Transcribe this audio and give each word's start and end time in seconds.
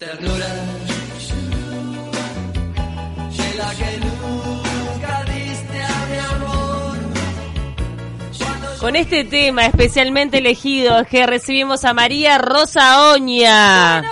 Ternura, 0.00 0.48
la 3.58 3.70
que 3.74 3.98
nunca 3.98 5.24
diste 5.24 5.82
a 5.82 6.06
mi 6.06 6.16
amor. 6.36 6.96
Con 8.80 8.96
este 8.96 9.24
tema 9.24 9.66
especialmente 9.66 10.38
elegido 10.38 11.00
es 11.00 11.08
que 11.08 11.26
recibimos 11.26 11.84
a 11.84 11.92
María 11.92 12.38
Rosa 12.38 13.10
Oña. 13.10 14.02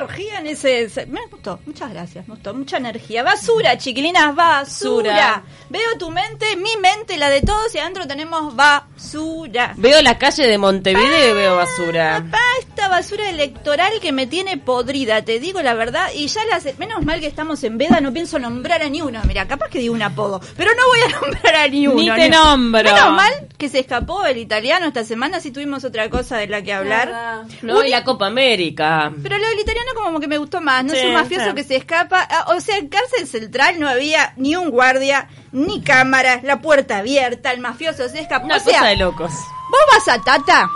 Energía 0.00 0.38
en 0.40 0.46
ese, 0.46 0.82
ese- 0.82 1.06
Me 1.06 1.20
gustó, 1.30 1.60
muchas 1.66 1.90
gracias, 1.90 2.26
me 2.28 2.34
gustó, 2.34 2.54
mucha 2.54 2.76
energía. 2.78 3.22
Basura, 3.22 3.76
chiquilinas, 3.78 4.34
basura. 4.34 5.10
Basura. 5.12 5.42
Veo 5.68 5.98
tu 5.98 6.10
mente, 6.10 6.56
mi 6.56 6.76
mente, 6.80 7.16
la 7.16 7.30
de 7.30 7.42
todos 7.42 7.74
y 7.74 7.78
adentro 7.78 8.06
tenemos 8.06 8.54
basura. 8.56 9.74
Veo 9.76 10.02
la 10.02 10.18
calle 10.18 10.46
de 10.46 10.58
Montevideo 10.58 11.30
y 11.30 11.34
veo 11.34 11.56
basura. 11.56 12.24
Papá, 12.30 12.42
esta 12.60 12.88
basura 12.88 13.28
electoral 13.30 13.92
que 14.00 14.12
me 14.12 14.26
tiene 14.26 14.58
podrida, 14.58 15.22
te 15.24 15.38
digo 15.38 15.62
la 15.62 15.74
verdad, 15.74 16.08
y 16.14 16.26
ya 16.28 16.44
las... 16.46 16.66
Menos 16.78 17.04
mal 17.04 17.20
que 17.20 17.26
estamos 17.26 17.62
en 17.64 17.78
veda, 17.78 18.00
no 18.00 18.12
pienso 18.12 18.38
nombrar 18.38 18.82
a 18.82 18.88
ni 18.88 19.02
uno. 19.02 19.20
Mira, 19.26 19.46
capaz 19.46 19.68
que 19.68 19.78
digo 19.78 19.94
un 19.94 20.02
apodo, 20.02 20.40
pero 20.56 20.70
no 20.74 20.82
voy 20.86 21.00
a 21.00 21.20
nombrar 21.20 21.56
a 21.56 21.68
ni 21.68 21.86
uno. 21.86 21.96
Ni 22.00 22.10
te 22.20 22.28
nombro. 22.30 22.82
Menos 22.82 23.12
mal 23.12 23.32
que 23.58 23.68
se 23.68 23.78
escapó 23.80 24.24
el 24.24 24.38
italiano 24.38 24.86
esta 24.86 25.04
semana, 25.04 25.40
si 25.40 25.50
tuvimos 25.50 25.84
otra 25.84 26.08
cosa 26.10 26.36
de 26.38 26.46
la 26.46 26.62
que 26.62 26.72
hablar. 26.72 27.44
No, 27.62 27.84
y 27.84 27.90
la 27.90 28.04
Copa 28.04 28.26
América. 28.26 29.12
Pero 29.22 29.38
lo 29.38 29.48
del 29.48 29.58
como 29.94 30.20
que 30.20 30.28
me 30.28 30.38
gustó 30.38 30.60
más, 30.60 30.84
no 30.84 30.92
Sí, 30.92 30.98
es 30.98 31.06
un 31.06 31.14
mafioso 31.14 31.46
sí. 31.50 31.54
que 31.54 31.64
se 31.64 31.76
escapa. 31.76 32.26
O 32.48 32.60
sea, 32.60 32.76
en 32.78 32.88
cárcel 32.88 33.26
central 33.26 33.78
no 33.78 33.88
había 33.88 34.32
ni 34.36 34.56
un 34.56 34.70
guardia, 34.70 35.28
ni 35.52 35.82
cámara, 35.82 36.40
la 36.42 36.60
puerta 36.60 36.98
abierta, 36.98 37.52
el 37.52 37.60
mafioso 37.60 38.08
se 38.08 38.20
escapó. 38.20 38.46
Una 38.46 38.56
o 38.56 38.60
sea, 38.60 38.84
de 38.84 38.96
locos. 38.96 39.32
vos 39.70 39.80
vas 39.92 40.08
a 40.08 40.22
Tata 40.22 40.68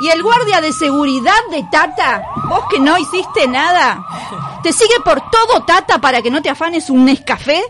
y 0.00 0.08
el 0.08 0.22
guardia 0.22 0.60
de 0.60 0.72
seguridad 0.72 1.32
de 1.50 1.64
Tata, 1.70 2.26
vos 2.48 2.64
que 2.70 2.78
no 2.80 2.98
hiciste 2.98 3.46
nada, 3.46 4.04
te 4.62 4.72
sigue 4.72 5.00
por 5.04 5.30
todo 5.30 5.64
Tata 5.64 6.00
para 6.00 6.20
que 6.22 6.30
no 6.30 6.42
te 6.42 6.50
afanes 6.50 6.90
un 6.90 7.04
Nescafé. 7.04 7.62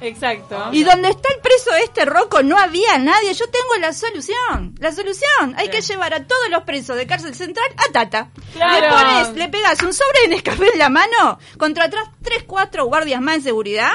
Exacto. 0.00 0.68
Y 0.72 0.82
donde 0.82 1.10
está 1.10 1.28
el 1.34 1.40
preso 1.40 1.70
este 1.84 2.04
roco 2.04 2.42
no 2.42 2.58
había 2.58 2.98
nadie. 2.98 3.34
Yo 3.34 3.46
tengo 3.50 3.76
la 3.80 3.92
solución. 3.92 4.74
La 4.78 4.92
solución. 4.92 5.54
Hay 5.56 5.68
que 5.68 5.80
llevar 5.80 6.14
a 6.14 6.26
todos 6.26 6.48
los 6.50 6.62
presos 6.64 6.96
de 6.96 7.06
cárcel 7.06 7.34
central 7.34 7.66
a 7.76 7.92
Tata. 7.92 8.30
Claro. 8.52 8.80
Le 8.80 8.88
pones, 8.88 9.36
le 9.36 9.48
pegas 9.48 9.82
un 9.82 9.92
sobre 9.92 10.22
de 10.22 10.28
Nescafé 10.28 10.72
en 10.72 10.78
la 10.78 10.88
mano, 10.88 11.38
contra 11.58 11.84
atrás 11.84 12.08
tres, 12.22 12.44
cuatro 12.46 12.86
guardias 12.86 13.20
más 13.20 13.36
en 13.36 13.42
seguridad. 13.42 13.92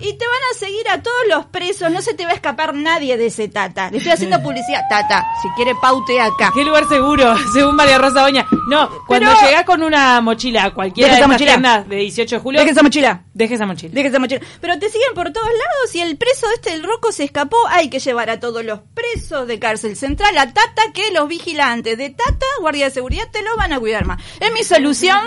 Y 0.00 0.12
te 0.14 0.24
van 0.26 0.40
a 0.54 0.58
seguir 0.58 0.88
a 0.88 1.02
todos 1.02 1.16
los 1.28 1.46
presos. 1.46 1.90
No 1.90 2.00
se 2.02 2.14
te 2.14 2.24
va 2.24 2.30
a 2.30 2.34
escapar 2.34 2.74
nadie 2.74 3.16
de 3.16 3.26
ese 3.26 3.48
Tata. 3.48 3.90
Le 3.90 3.98
estoy 3.98 4.12
haciendo 4.12 4.42
publicidad. 4.42 4.82
Tata, 4.88 5.26
si 5.42 5.48
quiere 5.56 5.74
paute 5.80 6.20
acá. 6.20 6.50
Qué 6.54 6.64
lugar 6.64 6.88
seguro, 6.88 7.34
según 7.52 7.74
María 7.76 7.98
Rosa 7.98 8.24
Oña. 8.24 8.46
No, 8.68 8.88
cuando 9.06 9.30
Pero- 9.34 9.46
llegás 9.48 9.64
con 9.64 9.82
una 9.82 10.20
mochila 10.20 10.64
a 10.64 10.74
cualquiera 10.74 11.16
de 11.16 11.26
mochila. 11.26 11.84
de 11.88 11.96
18 11.96 12.36
de 12.36 12.40
julio, 12.42 12.60
Deje 12.60 12.72
esa 12.72 12.82
mochila. 12.82 13.22
deje 13.34 13.54
esa 13.54 13.66
mochila. 13.66 13.92
Deje 13.94 14.08
esa 14.08 14.18
mochila. 14.18 14.40
Pero 14.60 14.78
te 14.78 14.88
siguen 14.88 15.14
por 15.14 15.32
todos 15.32 15.46
lados 15.48 15.94
y 15.94 16.00
el 16.00 16.16
preso 16.16 16.46
este, 16.54 16.72
el 16.72 16.82
roco, 16.84 17.10
se 17.12 17.24
escapó. 17.24 17.56
Hay 17.68 17.90
que 17.90 17.98
llevar 17.98 18.30
a 18.30 18.38
todos 18.40 18.64
los 18.64 18.80
presos 18.94 19.46
de 19.48 19.58
cárcel 19.58 19.96
central 19.96 20.36
a 20.38 20.52
Tata, 20.52 20.82
que 20.94 21.10
los 21.12 21.28
vigilantes 21.28 21.98
de 21.98 22.10
Tata, 22.10 22.46
guardia 22.60 22.86
de 22.86 22.90
seguridad, 22.92 23.24
te 23.32 23.42
lo 23.42 23.56
van 23.56 23.72
a 23.72 23.80
cuidar 23.80 24.04
más. 24.06 24.22
Es 24.40 24.52
mi 24.52 24.62
solución 24.62 25.18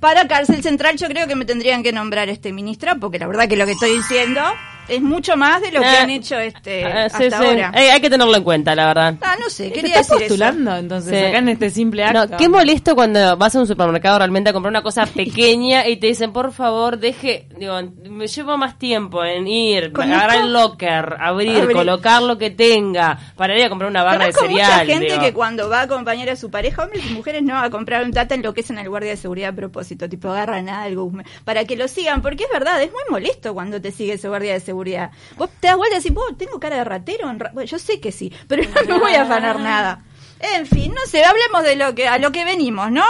para 0.00 0.28
cárcel 0.28 0.62
central. 0.62 0.96
Yo 0.96 1.08
creo 1.08 1.26
que 1.26 1.34
me 1.34 1.44
tendrían 1.44 1.82
que 1.82 1.92
nombrar 1.92 2.28
este 2.28 2.52
ministra, 2.52 2.94
porque 2.96 3.18
la 3.18 3.26
verdad 3.26 3.48
que 3.48 3.56
lo 3.56 3.66
que 3.66 3.72
estoy 3.72 3.90
diciendo 3.90 4.11
haciendo? 4.12 4.42
Es 4.88 5.00
mucho 5.00 5.36
más 5.36 5.60
de 5.62 5.70
lo 5.72 5.80
que 5.80 5.86
Eh, 5.86 5.96
han 5.98 6.10
hecho 6.10 6.38
este 6.38 6.84
Ah, 6.84 7.04
hasta 7.06 7.18
sí, 7.18 7.34
ahora. 7.34 7.72
Eh, 7.74 7.90
hay 7.92 8.00
que 8.00 8.10
tenerlo 8.10 8.36
en 8.36 8.42
cuenta, 8.42 8.74
la 8.74 8.86
verdad. 8.86 9.14
Ah, 9.22 9.36
no 9.40 9.48
sé, 9.48 9.68
¿Te 9.68 9.72
quería 9.74 10.00
estás 10.00 10.08
decir 10.18 10.22
eso. 10.26 10.34
postulando 10.34 10.76
entonces 10.76 11.18
Sí. 11.18 11.24
acá 11.26 11.38
en 11.38 11.48
este 11.48 11.70
simple 11.70 12.04
acto? 12.04 12.26
No, 12.26 12.36
qué 12.36 12.48
molesto 12.48 12.94
cuando 12.94 13.36
vas 13.36 13.54
a 13.54 13.60
un 13.60 13.66
supermercado 13.66 14.18
realmente 14.18 14.50
a 14.50 14.52
comprar 14.52 14.70
una 14.70 14.82
cosa 14.82 15.06
pequeña 15.06 15.86
y 15.88 15.96
te 15.96 16.08
dicen, 16.08 16.32
por 16.32 16.52
favor, 16.52 16.98
deje, 16.98 17.46
digo, 17.58 17.74
me 18.10 18.26
llevo 18.26 18.56
más 18.58 18.78
tiempo 18.78 19.24
en 19.24 19.46
ir, 19.46 19.92
agarrar 19.94 20.44
el 20.44 20.52
locker, 20.52 21.16
abrir, 21.20 21.60
Abrir. 21.62 21.76
colocar 21.76 22.22
lo 22.22 22.36
que 22.38 22.50
tenga, 22.50 23.18
para 23.36 23.56
ir 23.56 23.64
a 23.64 23.68
comprar 23.68 23.90
una 23.90 24.02
barra 24.02 24.26
de 24.26 24.32
Conozco 24.32 24.48
cereal. 24.48 24.72
mucha 24.80 24.84
gente 24.92 25.06
digo. 25.12 25.20
que 25.22 25.32
cuando 25.32 25.68
va 25.68 25.80
a 25.80 25.82
acompañar 25.82 26.28
a 26.28 26.36
su 26.36 26.50
pareja, 26.50 26.82
hombres 26.84 27.04
y 27.08 27.14
mujeres, 27.14 27.42
no, 27.42 27.56
a 27.58 27.70
comprar 27.70 28.04
un 28.04 28.12
tata 28.12 28.34
enloquecen 28.34 28.78
al 28.78 28.88
guardia 28.88 29.10
de 29.10 29.16
seguridad 29.16 29.50
a 29.50 29.56
propósito, 29.56 30.08
tipo 30.08 30.28
agarran 30.28 30.68
algo 30.68 31.10
para 31.44 31.64
que 31.64 31.76
lo 31.76 31.88
sigan, 31.88 32.20
porque 32.22 32.44
es 32.44 32.50
verdad, 32.52 32.82
es 32.82 32.90
muy 32.90 33.02
molesto 33.10 33.54
cuando 33.54 33.80
te 33.80 33.90
sigue 33.92 34.14
ese 34.14 34.28
guardia 34.28 34.52
de 34.54 34.58
seguridad. 34.60 34.71
Vos 35.36 35.50
te 35.60 35.68
das 35.68 35.76
vuelta 35.76 35.96
y 35.96 35.98
decís, 36.00 36.14
vos, 36.14 36.36
tengo 36.36 36.58
cara 36.58 36.76
de 36.76 36.84
ratero, 36.84 37.30
En 37.30 37.38
ra-". 37.40 37.50
Bueno, 37.52 37.68
yo 37.68 37.78
sé 37.78 38.00
que 38.00 38.12
sí, 38.12 38.32
pero 38.48 38.62
no 38.88 38.98
voy 39.00 39.14
a 39.14 39.22
afanar 39.22 39.60
nada. 39.60 40.04
En 40.40 40.66
fin, 40.66 40.92
no 40.92 41.06
sé, 41.06 41.24
hablemos 41.24 41.62
de 41.62 41.76
lo 41.76 41.94
que 41.94 42.08
a 42.08 42.18
lo 42.18 42.32
que 42.32 42.44
venimos, 42.44 42.90
¿no? 42.90 43.04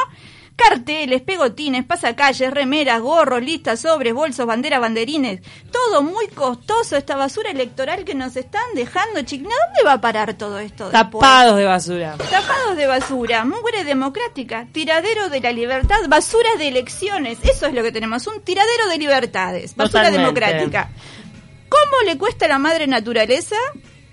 Carteles, 0.54 1.22
pegotines, 1.22 1.82
pasacalles, 1.84 2.50
remeras, 2.52 3.00
gorros, 3.00 3.42
listas, 3.42 3.80
sobres, 3.80 4.12
bolsos, 4.12 4.44
banderas, 4.46 4.80
banderines. 4.80 5.40
Todo 5.72 6.02
muy 6.02 6.28
costoso, 6.28 6.94
esta 6.96 7.16
basura 7.16 7.50
electoral 7.50 8.04
que 8.04 8.14
nos 8.14 8.36
están 8.36 8.62
dejando, 8.74 9.22
chiquina. 9.22 9.54
¿Dónde 9.66 9.82
va 9.82 9.94
a 9.94 10.00
parar 10.02 10.34
todo 10.34 10.58
esto? 10.58 10.90
después? 10.90 11.22
Tapados 11.22 11.56
de 11.56 11.64
basura. 11.64 12.16
Tapados 12.18 12.76
de 12.76 12.86
basura, 12.86 13.44
mugre 13.46 13.82
democrática, 13.84 14.66
tiradero 14.70 15.30
de 15.30 15.40
la 15.40 15.52
libertad, 15.52 15.96
basura 16.08 16.50
de 16.58 16.68
elecciones. 16.68 17.38
Eso 17.42 17.66
es 17.66 17.72
lo 17.72 17.82
que 17.82 17.90
tenemos, 17.90 18.26
un 18.26 18.42
tiradero 18.42 18.88
de 18.88 18.98
libertades, 18.98 19.74
basura 19.74 20.10
Totalmente. 20.10 20.18
democrática. 20.18 20.90
¿Cómo 21.72 22.02
le 22.04 22.18
cuesta 22.18 22.44
a 22.44 22.48
la 22.48 22.58
madre 22.58 22.86
naturaleza 22.86 23.56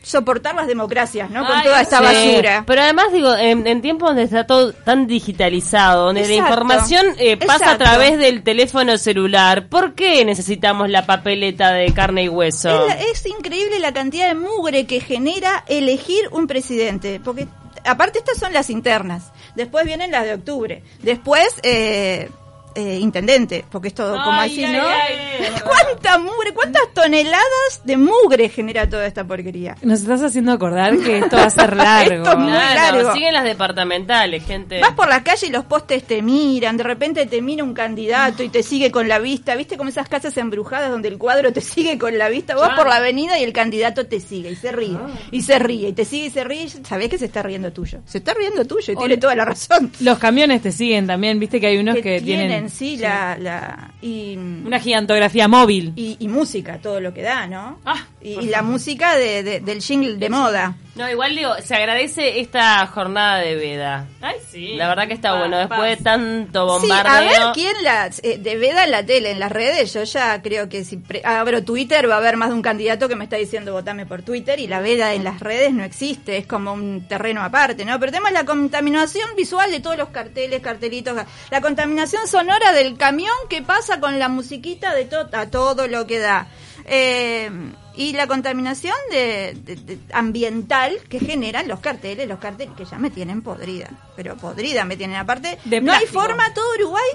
soportar 0.02 0.56
las 0.56 0.68
democracias, 0.68 1.30
¿no? 1.30 1.46
Con 1.46 1.58
Ay, 1.58 1.64
toda 1.64 1.82
esta 1.82 1.98
sí. 1.98 2.04
basura. 2.04 2.64
Pero 2.66 2.82
además, 2.82 3.12
digo, 3.12 3.36
en, 3.36 3.68
en 3.68 3.82
tiempos 3.82 4.10
donde 4.10 4.24
está 4.24 4.48
todo 4.48 4.74
tan 4.74 5.08
digitalizado, 5.08 6.06
donde 6.06 6.28
la 6.28 6.34
información 6.34 7.06
eh, 7.18 7.38
pasa 7.38 7.72
a 7.72 7.78
través 7.78 8.18
del 8.18 8.44
teléfono 8.44 8.98
celular, 8.98 9.68
¿por 9.68 9.94
qué 9.94 10.24
necesitamos 10.26 10.90
la 10.90 11.06
papeleta 11.06 11.72
de 11.74 11.94
carne 11.94 12.24
y 12.24 12.30
hueso? 12.30 12.88
Es 13.12 13.26
increíble 13.26 13.80
la 13.80 13.94
cantidad 13.94 14.28
de 14.28 14.36
mugre 14.36 14.86
que 14.86 15.00
genera 15.00 15.64
elegir 15.68 16.30
un 16.32 16.48
presidente. 16.48 17.20
Porque, 17.24 17.48
aparte, 17.86 18.20
estas 18.20 18.38
son 18.38 18.54
las 18.54 18.70
internas. 18.70 19.32
Después 19.56 19.86
vienen 19.86 20.12
las 20.12 20.24
de 20.24 20.36
octubre. 20.36 20.84
Después, 21.04 21.56
eh, 21.64 22.30
eh, 22.80 23.00
intendente. 23.00 23.66
Porque 23.70 23.90
es 23.90 23.94
todo 23.94 24.12
como 24.14 24.32
Ay, 24.40 24.52
así, 24.52 24.64
ay, 24.64 24.74
¿no? 24.74 24.88
ay. 24.88 25.52
¿Cuánta 25.64 26.18
mugre? 26.18 26.54
¿Cuántas 26.54 26.84
toneladas 26.94 27.82
de 27.84 27.98
mugre 27.98 28.50
genera 28.50 28.90
toda 28.90 29.06
esta 29.06 29.24
porquería? 29.26 29.76
Nos 29.82 30.02
estás 30.02 30.22
haciendo 30.22 30.52
acordar 30.52 30.98
que 30.98 31.20
esto 31.20 31.38
va 31.38 31.46
a 31.46 31.50
ser 31.50 31.76
largo. 31.76 32.10
Esto 32.24 32.32
es 32.32 32.38
muy 32.38 32.52
Claro, 32.52 32.98
largo. 32.98 33.14
siguen 33.14 33.34
las 33.34 33.44
departamentales, 33.44 34.44
gente. 34.46 34.80
Vas 34.82 34.94
por 34.94 35.08
la 35.10 35.24
calle 35.24 35.48
y 35.48 35.50
los 35.52 35.66
postes 35.66 36.04
te 36.04 36.22
miran, 36.22 36.78
de 36.78 36.84
repente 36.84 37.26
te 37.26 37.42
mira 37.42 37.64
un 37.64 37.74
candidato 37.74 38.44
y 38.44 38.50
te 38.50 38.64
sigue 38.64 38.92
con 38.92 39.08
la 39.08 39.20
vista, 39.20 39.56
¿viste 39.56 39.78
como 39.78 39.90
esas 39.90 40.08
casas 40.10 40.36
embrujadas 40.38 40.90
donde 40.92 41.08
el 41.10 41.18
cuadro 41.18 41.52
te 41.54 41.62
sigue 41.62 41.98
con 41.98 42.18
la 42.18 42.30
vista? 42.30 42.56
Vas 42.56 42.76
por 42.76 42.88
la 42.88 42.96
avenida 42.98 43.40
y 43.40 43.44
el 43.44 43.54
candidato 43.54 44.06
te 44.08 44.20
sigue 44.20 44.52
y 44.52 44.56
se 44.56 44.72
ríe, 44.72 44.98
y 45.32 45.42
se 45.42 45.60
ríe, 45.60 45.90
y 45.90 45.94
te 45.94 46.06
sigue 46.06 46.28
y 46.28 46.30
se 46.30 46.44
ríe, 46.44 46.64
y 46.64 46.70
sabés 46.70 47.10
que 47.10 47.18
se 47.18 47.26
está 47.26 47.44
riendo 47.44 47.72
tuyo, 47.72 48.00
se 48.06 48.20
está 48.20 48.34
riendo 48.34 48.66
tuyo 48.66 48.94
y 48.94 48.96
tiene 48.96 49.18
toda 49.18 49.36
la 49.36 49.46
razón. 49.46 49.92
Los 50.00 50.18
camiones 50.20 50.62
te 50.62 50.72
siguen 50.72 51.08
también, 51.08 51.40
viste 51.40 51.60
que 51.60 51.68
hay 51.68 51.78
unos 51.78 51.96
que, 51.96 52.02
que 52.02 52.22
tienen, 52.22 52.48
tienen 52.48 52.69
sí, 52.70 52.98
la... 52.98 53.38
la 53.38 53.92
y, 54.02 54.36
una 54.38 54.80
gigantografía 54.80 55.48
móvil. 55.48 55.94
y, 55.96 56.18
y 56.20 56.28
música, 56.28 56.80
todo 56.82 57.00
lo 57.02 57.14
que 57.14 57.22
da, 57.22 57.48
¿no? 57.48 57.80
Ah, 57.86 58.06
y, 58.22 58.40
y 58.40 58.46
la 58.48 58.62
música 58.62 59.16
de, 59.16 59.44
de- 59.44 59.60
del 59.60 59.82
jingle 59.82 60.16
de 60.18 60.30
moda. 60.30 60.76
No, 60.96 61.10
igual 61.10 61.34
digo, 61.36 61.54
se 61.64 61.76
agradece 61.76 62.40
esta 62.42 62.86
jornada 62.88 63.38
de 63.38 63.56
veda. 63.56 64.06
Ay, 64.22 64.36
sí. 64.52 64.76
La 64.76 64.90
verdad 64.90 65.08
que 65.08 65.14
está 65.14 65.38
bueno, 65.38 65.58
después 65.58 65.98
de 65.98 66.04
tanto 66.04 66.80
Sí, 66.82 66.92
a 66.92 66.96
bombardeo. 66.96 67.30
ver 67.30 67.54
quién 67.54 67.74
las 67.84 68.22
eh, 68.24 68.38
de 68.38 68.58
veda 68.58 68.84
en 68.84 68.92
la 68.92 69.06
tele, 69.06 69.32
en 69.32 69.40
las 69.40 69.52
redes. 69.52 69.94
Yo 69.94 70.04
ya 70.04 70.42
creo 70.42 70.68
que 70.68 70.84
si 70.84 70.98
pre- 70.98 71.22
abro 71.24 71.64
Twitter 71.64 72.10
va 72.10 72.16
a 72.16 72.18
haber 72.18 72.36
más 72.36 72.50
de 72.50 72.56
un 72.56 72.62
candidato 72.62 73.08
que 73.08 73.16
me 73.16 73.24
está 73.24 73.38
diciendo 73.38 73.72
votame 73.72 74.06
por 74.06 74.24
Twitter 74.24 74.60
y 74.60 74.68
la 74.68 74.82
veda 74.82 75.14
en 75.14 75.24
las 75.24 75.40
redes 75.40 75.72
no 75.74 75.84
existe, 75.86 76.36
es 76.38 76.46
como 76.46 76.74
un 76.74 77.06
terreno 77.08 77.44
aparte, 77.44 77.86
¿no? 77.86 77.98
Pero 77.98 78.12
tenemos 78.12 78.32
la 78.34 78.44
contaminación 78.44 79.30
visual 79.38 79.72
de 79.72 79.80
todos 79.80 79.98
los 79.98 80.10
carteles, 80.10 80.60
cartelitos, 80.62 81.16
la 81.50 81.62
contaminación 81.62 82.28
sonora 82.28 82.59
del 82.74 82.98
camión 82.98 83.36
que 83.50 83.62
pasa 83.62 84.00
con 84.00 84.20
la 84.20 84.30
musiquita 84.30 84.94
de 84.94 85.06
to- 85.06 85.30
a 85.34 85.48
todo 85.48 85.88
lo 85.88 86.06
que 86.08 86.20
da. 86.20 86.48
Eh, 86.86 87.50
y 87.96 88.14
la 88.14 88.28
contaminación 88.28 88.96
de, 89.12 89.54
de- 89.64 89.76
de- 89.76 90.00
ambiental 90.14 90.98
que 91.10 91.20
generan 91.20 91.68
los 91.68 91.80
carteles, 91.82 92.28
los 92.28 92.40
carteles 92.40 92.74
que 92.78 92.86
ya 92.86 92.98
me 92.98 93.10
tienen 93.10 93.42
podrida, 93.42 93.90
pero 94.16 94.38
podrida 94.38 94.86
me 94.86 94.96
tienen 94.98 95.18
aparte. 95.18 95.58
De 95.66 95.82
no 95.82 95.92
hay 95.94 96.06
forma, 96.08 96.54
todo 96.54 96.66
Uruguay. 96.76 97.10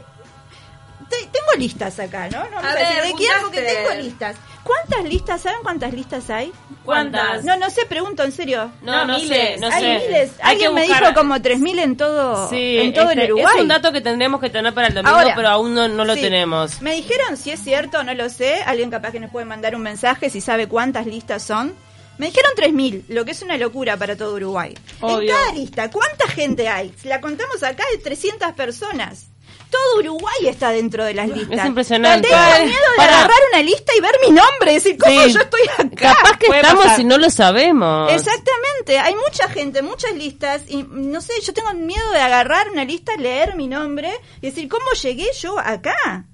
Te- 1.08 1.26
tengo 1.26 1.52
listas 1.58 1.98
acá, 2.00 2.28
¿no? 2.28 2.38
No 2.50 2.62
decir 2.62 2.74
ver, 2.94 3.04
de 3.04 3.12
quién 3.14 3.32
porque 3.42 3.60
tengo 3.62 4.02
listas. 4.02 4.36
¿Cuántas 4.64 5.04
listas? 5.04 5.42
¿Saben 5.42 5.58
cuántas 5.62 5.92
listas 5.92 6.28
hay? 6.30 6.50
¿Cuántas? 6.84 7.44
No, 7.44 7.56
no 7.56 7.68
sé, 7.70 7.84
pregunto 7.86 8.22
en 8.24 8.32
serio. 8.32 8.70
No, 8.82 9.04
no 9.04 9.18
sé, 9.20 9.56
no 9.60 9.66
hay 9.68 9.82
sé. 9.82 9.88
miles. 10.06 10.30
Hay 10.40 10.56
que 10.56 10.64
Alguien 10.66 10.74
me 10.74 10.80
buscar- 10.86 11.00
dijo 11.02 11.14
como 11.14 11.34
3.000 11.36 11.78
en 11.80 11.96
todo, 11.96 12.48
Sí, 12.48 12.78
en 12.78 12.94
todo 12.94 13.10
el 13.10 13.18
este, 13.18 13.32
Uruguay. 13.32 13.54
Es 13.56 13.62
un 13.62 13.68
dato 13.68 13.92
que 13.92 14.00
tendremos 14.00 14.40
que 14.40 14.48
tener 14.50 14.72
para 14.74 14.88
el 14.88 14.94
domingo, 14.94 15.14
Ahora, 15.16 15.34
pero 15.36 15.48
aún 15.48 15.74
no, 15.74 15.86
no 15.88 16.04
lo 16.04 16.14
sí. 16.14 16.22
tenemos. 16.22 16.80
Me 16.80 16.94
dijeron 16.96 17.36
si 17.36 17.50
es 17.50 17.60
cierto, 17.60 18.02
no 18.04 18.14
lo 18.14 18.28
sé. 18.30 18.62
Alguien 18.64 18.90
capaz 18.90 19.12
que 19.12 19.20
nos 19.20 19.30
puede 19.30 19.44
mandar 19.46 19.76
un 19.76 19.82
mensaje 19.82 20.30
si 20.30 20.40
sabe 20.40 20.66
cuántas 20.66 21.06
listas 21.06 21.42
son. 21.42 21.74
Me 22.16 22.26
dijeron 22.26 22.52
3.000, 22.56 23.04
lo 23.08 23.24
que 23.24 23.32
es 23.32 23.42
una 23.42 23.56
locura 23.58 23.96
para 23.96 24.16
todo 24.16 24.34
Uruguay. 24.36 24.72
Obvio. 25.00 25.20
En 25.20 25.36
cada 25.36 25.52
lista, 25.52 25.90
¿cuánta 25.90 26.28
gente 26.28 26.68
hay? 26.68 26.94
Si 26.96 27.08
la 27.08 27.20
contamos 27.20 27.62
acá, 27.64 27.82
de 27.92 27.98
300 27.98 28.52
personas. 28.52 29.26
Todo 29.74 29.98
Uruguay 30.00 30.46
está 30.46 30.70
dentro 30.70 31.04
de 31.04 31.14
las 31.14 31.28
listas. 31.28 31.58
Es 31.60 31.64
impresionante. 31.66 32.28
Tengo 32.28 32.42
miedo 32.66 32.90
de 32.92 32.96
Para. 32.96 33.18
agarrar 33.18 33.38
una 33.52 33.62
lista 33.62 33.92
y 33.96 34.00
ver 34.00 34.12
mi 34.26 34.30
nombre, 34.30 34.72
decir, 34.74 34.96
¿cómo 34.98 35.22
Sí. 35.24 35.32
yo 35.32 35.40
estoy 35.40 35.60
acá? 35.78 36.14
Capaz 36.14 36.38
que 36.38 36.46
Puede 36.46 36.60
estamos 36.60 36.84
pasar. 36.84 37.00
y 37.00 37.04
no 37.04 37.18
lo 37.18 37.30
sabemos. 37.30 38.12
Exactamente, 38.12 38.98
hay 38.98 39.14
mucha 39.14 39.48
gente, 39.48 39.82
muchas 39.82 40.12
listas 40.14 40.62
y 40.68 40.84
no 40.88 41.20
sé, 41.20 41.32
yo 41.42 41.52
tengo 41.52 41.72
miedo 41.74 42.10
de 42.12 42.20
agarrar 42.20 42.70
una 42.70 42.84
lista, 42.84 43.16
leer 43.16 43.56
mi 43.56 43.66
nombre 43.68 44.10
y 44.40 44.46
decir, 44.46 44.68
¿cómo 44.68 44.84
llegué 45.02 45.26
yo 45.40 45.58
acá? 45.58 46.24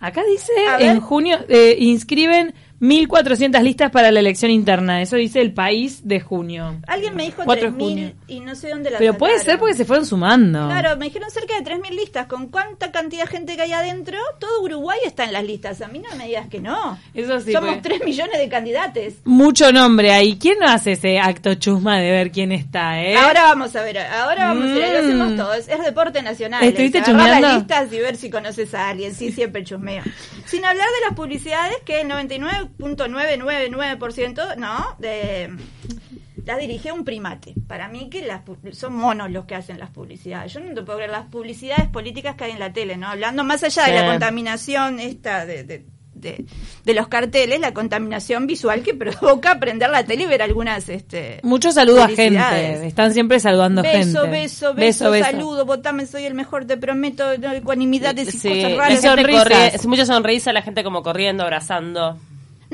Acá 0.00 0.22
dice, 0.24 0.52
en 0.80 1.00
junio 1.00 1.38
eh, 1.48 1.76
inscriben 1.78 2.54
1.400 2.80 3.62
listas 3.62 3.90
para 3.90 4.10
la 4.10 4.20
elección 4.20 4.50
interna. 4.50 5.00
Eso 5.00 5.16
dice 5.16 5.40
el 5.40 5.52
país 5.52 6.00
de 6.06 6.20
junio. 6.20 6.80
Alguien 6.86 7.14
me 7.16 7.24
dijo 7.24 7.42
4 7.44 7.70
de 7.70 7.76
3.000 7.76 7.80
junio. 7.80 8.12
y 8.26 8.40
no 8.40 8.54
sé 8.54 8.68
dónde 8.70 8.90
la 8.90 8.98
Pero 8.98 9.16
puede 9.16 9.34
sacaron. 9.38 9.52
ser 9.52 9.58
porque 9.58 9.74
se 9.74 9.84
fueron 9.84 10.06
sumando. 10.06 10.66
Claro, 10.68 10.96
me 10.96 11.06
dijeron 11.06 11.30
cerca 11.30 11.54
de 11.58 11.64
3.000 11.64 11.90
listas. 11.94 12.26
¿Con 12.26 12.48
cuánta 12.48 12.90
cantidad 12.92 13.22
de 13.24 13.28
gente 13.30 13.56
que 13.56 13.62
hay 13.62 13.72
adentro? 13.72 14.18
Todo 14.38 14.62
Uruguay 14.62 14.98
está 15.06 15.24
en 15.24 15.32
las 15.32 15.44
listas. 15.44 15.80
A 15.82 15.88
mí 15.88 15.98
no 15.98 16.14
me 16.16 16.26
digas 16.26 16.48
que 16.48 16.60
no. 16.60 16.98
Eso 17.14 17.40
sí, 17.40 17.52
Somos 17.52 17.70
pues. 17.76 17.82
3 17.82 18.04
millones 18.04 18.38
de 18.38 18.48
candidatos. 18.48 19.14
Mucho 19.24 19.72
nombre 19.72 20.12
ahí. 20.12 20.36
¿Quién 20.38 20.58
no 20.58 20.66
hace 20.68 20.92
ese 20.92 21.18
acto 21.18 21.54
chusma 21.54 21.98
de 22.00 22.10
ver 22.10 22.30
quién 22.30 22.52
está, 22.52 23.02
eh? 23.02 23.16
Ahora 23.16 23.44
vamos 23.44 23.74
a 23.76 23.82
ver, 23.82 23.98
ahora 23.98 24.48
vamos 24.48 24.64
a 24.70 24.74
ver, 24.74 24.92
lo 24.94 25.02
Mm. 25.02 25.04
hacemos 25.22 25.36
todos. 25.36 25.68
Es 25.68 25.84
deporte 25.84 26.22
nacional. 26.22 26.62
¿Estuviste 26.64 27.02
chusmeando? 27.02 27.40
las 27.48 27.56
listas 27.58 27.92
y 27.92 27.98
ver 27.98 28.16
si 28.16 28.30
conoces 28.30 28.74
a 28.74 28.88
alguien. 28.90 29.14
Sí, 29.14 29.32
siempre 29.32 29.64
chusmeo. 29.64 30.02
Sin 30.46 30.64
hablar 30.64 30.86
de 30.86 31.06
las 31.08 31.16
publicidades, 31.16 31.76
que 31.84 32.00
el 32.02 32.08
99.999%, 32.78 34.56
¿no? 34.56 34.84
De, 34.98 35.50
las 36.44 36.58
dirige 36.58 36.92
un 36.92 37.04
primate. 37.04 37.54
Para 37.66 37.88
mí 37.88 38.10
que 38.10 38.22
las, 38.24 38.44
pu- 38.44 38.72
son 38.72 38.94
monos 38.94 39.30
los 39.30 39.46
que 39.46 39.54
hacen 39.54 39.78
las 39.78 39.90
publicidades. 39.90 40.52
Yo 40.52 40.60
no 40.60 40.74
te 40.74 40.82
puedo 40.82 40.98
creer 40.98 41.10
las 41.10 41.26
publicidades 41.26 41.88
políticas 41.88 42.34
que 42.36 42.44
hay 42.44 42.50
en 42.52 42.58
la 42.58 42.72
tele, 42.72 42.96
¿no? 42.96 43.08
Hablando 43.08 43.44
más 43.44 43.62
allá 43.64 43.84
de 43.86 43.92
la 43.94 44.06
contaminación 44.10 45.00
esta 45.00 45.46
de... 45.46 45.64
de 45.64 45.84
de, 46.16 46.44
de 46.84 46.94
los 46.94 47.08
carteles, 47.08 47.58
la 47.60 47.74
contaminación 47.74 48.46
visual 48.46 48.82
que 48.82 48.94
provoca 48.94 49.58
prender 49.58 49.90
la 49.90 50.04
tele 50.04 50.22
y 50.22 50.26
ver 50.26 50.40
algunas 50.42 50.88
este 50.88 51.40
Mucho 51.42 51.70
saludo 51.72 52.02
a 52.04 52.08
gente. 52.08 52.86
Están 52.86 53.12
siempre 53.12 53.40
saludando 53.40 53.82
beso, 53.82 54.22
gente. 54.22 54.30
beso, 54.30 54.72
beso, 54.74 55.10
saludo, 55.32 55.66
votame, 55.66 56.06
soy 56.06 56.24
el 56.24 56.32
mejor, 56.34 56.66
te 56.66 56.78
prometo, 56.78 57.36
no, 57.36 57.52
ecuanimidades 57.52 58.32
y 58.32 58.38
Sí, 58.38 58.48
cosas 58.48 58.70
la 58.70 58.76
raras. 58.78 59.00
corri- 59.02 59.86
mucha 59.88 60.06
sonrisa, 60.06 60.52
la 60.54 60.62
gente 60.62 60.82
como 60.84 61.02
corriendo, 61.02 61.42
abrazando. 61.42 62.16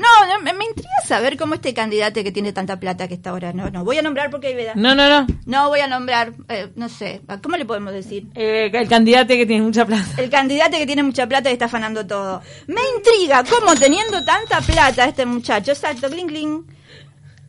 No, 0.01 0.27
no, 0.27 0.41
me, 0.41 0.53
me 0.53 0.65
intriga 0.65 0.89
saber 1.05 1.37
cómo 1.37 1.53
este 1.53 1.73
candidato 1.73 2.23
que 2.23 2.31
tiene 2.31 2.53
tanta 2.53 2.79
plata 2.79 3.07
que 3.07 3.13
está 3.13 3.29
ahora, 3.29 3.53
no, 3.53 3.69
no, 3.69 3.83
voy 3.83 3.97
a 3.97 4.01
nombrar 4.01 4.31
porque 4.31 4.47
hay 4.47 4.55
veda. 4.55 4.73
No, 4.75 4.95
no, 4.95 5.07
no. 5.07 5.27
No 5.45 5.69
voy 5.69 5.79
a 5.81 5.87
nombrar, 5.87 6.33
eh, 6.49 6.71
no 6.75 6.89
sé, 6.89 7.21
¿cómo 7.43 7.55
le 7.57 7.65
podemos 7.65 7.93
decir? 7.93 8.27
Eh, 8.35 8.71
el 8.73 8.87
candidato 8.87 9.33
que 9.33 9.45
tiene 9.45 9.61
mucha 9.63 9.85
plata. 9.85 10.05
El 10.17 10.29
candidato 10.29 10.77
que 10.77 10.85
tiene 10.85 11.03
mucha 11.03 11.27
plata 11.27 11.49
y 11.49 11.53
está 11.53 11.65
afanando 11.65 12.05
todo. 12.05 12.41
Me 12.67 12.81
intriga 12.97 13.43
cómo 13.43 13.75
teniendo 13.75 14.23
tanta 14.25 14.61
plata 14.61 15.05
este 15.05 15.25
muchacho, 15.25 15.71
exacto, 15.71 16.09
cling 16.09 16.27
cling, 16.27 16.65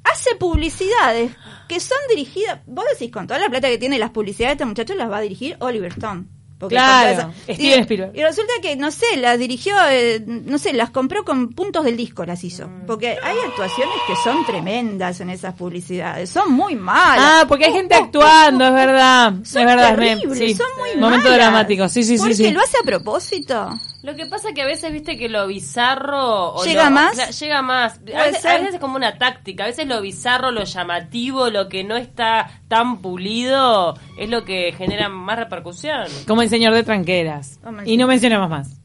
hace 0.05 0.35
publicidades 0.37 1.33
que 1.69 1.81
son 1.81 1.99
dirigidas, 2.11 2.61
vos 2.67 2.85
decís, 2.93 3.11
con 3.11 3.27
toda 3.27 3.41
la 3.41 3.49
plata 3.49 3.69
que 3.69 3.79
tiene 3.79 3.99
las 3.99 4.11
publicidades 4.11 4.53
este 4.53 4.67
muchacho 4.67 4.95
las 4.95 5.11
va 5.11 5.19
a 5.19 5.23
dirigir 5.23 5.57
Oliver 5.61 5.93
Stone. 5.93 6.27
Porque 6.63 6.77
Claro, 6.77 7.33
Steven 7.43 7.61
y, 7.61 7.83
Spielberg. 7.83 8.13
y 8.17 8.23
resulta 8.23 8.53
que, 8.63 8.77
no 8.77 8.93
sé, 8.93 9.17
las 9.17 9.37
dirigió, 9.37 9.75
eh, 9.91 10.23
no 10.27 10.59
sé, 10.59 10.73
las 10.73 10.91
compró 10.91 11.25
con 11.25 11.49
puntos 11.55 11.85
del 11.85 11.97
disco, 11.97 12.25
las 12.25 12.45
hizo. 12.45 12.71
Porque 12.87 13.19
hay 13.21 13.37
actuaciones 13.49 13.95
que 14.07 14.15
son 14.23 14.47
tremendas 14.47 15.21
en 15.21 15.31
esas 15.31 15.55
publicidades, 15.55 16.31
son 16.31 16.53
muy 16.53 16.77
malas. 16.77 17.43
Ah, 17.43 17.45
porque 17.49 17.65
hay 17.65 17.73
gente 17.73 17.97
actuando, 17.97 18.65
es 18.65 18.73
verdad. 18.75 19.33
Son 19.45 19.63
es 19.63 19.67
verdad, 19.67 19.97
terribles, 19.97 20.39
sí. 20.39 20.55
son 20.55 20.67
muy 20.79 21.01
Momento 21.01 21.25
malas. 21.31 21.39
dramático, 21.39 21.89
sí, 21.89 22.05
sí, 22.05 22.17
¿Por 22.17 22.29
sí. 22.33 22.43
qué? 22.45 22.49
sí. 22.49 22.55
¿Lo 22.55 22.61
hace 22.61 22.77
a 22.81 22.85
propósito? 22.87 23.71
Lo 24.05 24.17
que 24.17 24.27
pasa 24.27 24.49
que 24.53 24.63
a 24.63 24.67
veces, 24.67 24.93
viste, 24.93 25.17
que 25.17 25.29
lo 25.29 25.47
bizarro... 25.47 26.55
o 26.55 26.65
¿Llega 26.65 26.87
lo- 26.87 26.91
más? 26.91 27.13
o 27.13 27.17
sea, 27.17 27.31
llega 27.31 27.63
más. 27.63 28.01
A 28.17 28.25
veces, 28.25 28.39
a 28.45 28.51
ser. 28.51 28.61
veces 28.61 28.75
es 28.75 28.81
como 28.81 28.97
una 28.97 29.17
táctica. 29.17 29.63
A 29.63 29.67
veces 29.69 29.87
lo 29.87 30.01
bizarro, 30.01 30.51
lo 30.51 30.65
llamativo, 30.65 31.51
lo 31.51 31.69
que 31.69 31.85
no 31.85 31.97
está 31.97 32.51
tan 32.67 33.01
pulido, 33.01 33.97
es 34.19 34.29
lo 34.29 34.45
que 34.45 34.73
genera 34.77 35.09
más 35.09 35.39
repercusión. 35.39 36.07
Como 36.27 36.43
el 36.43 36.51
señor 36.53 36.75
de 36.75 36.83
tranqueras. 36.83 37.59
Al 37.65 37.89
Y 37.89 37.97
no 37.97 38.07
mencionemos 38.07 38.49
más. 38.51 38.82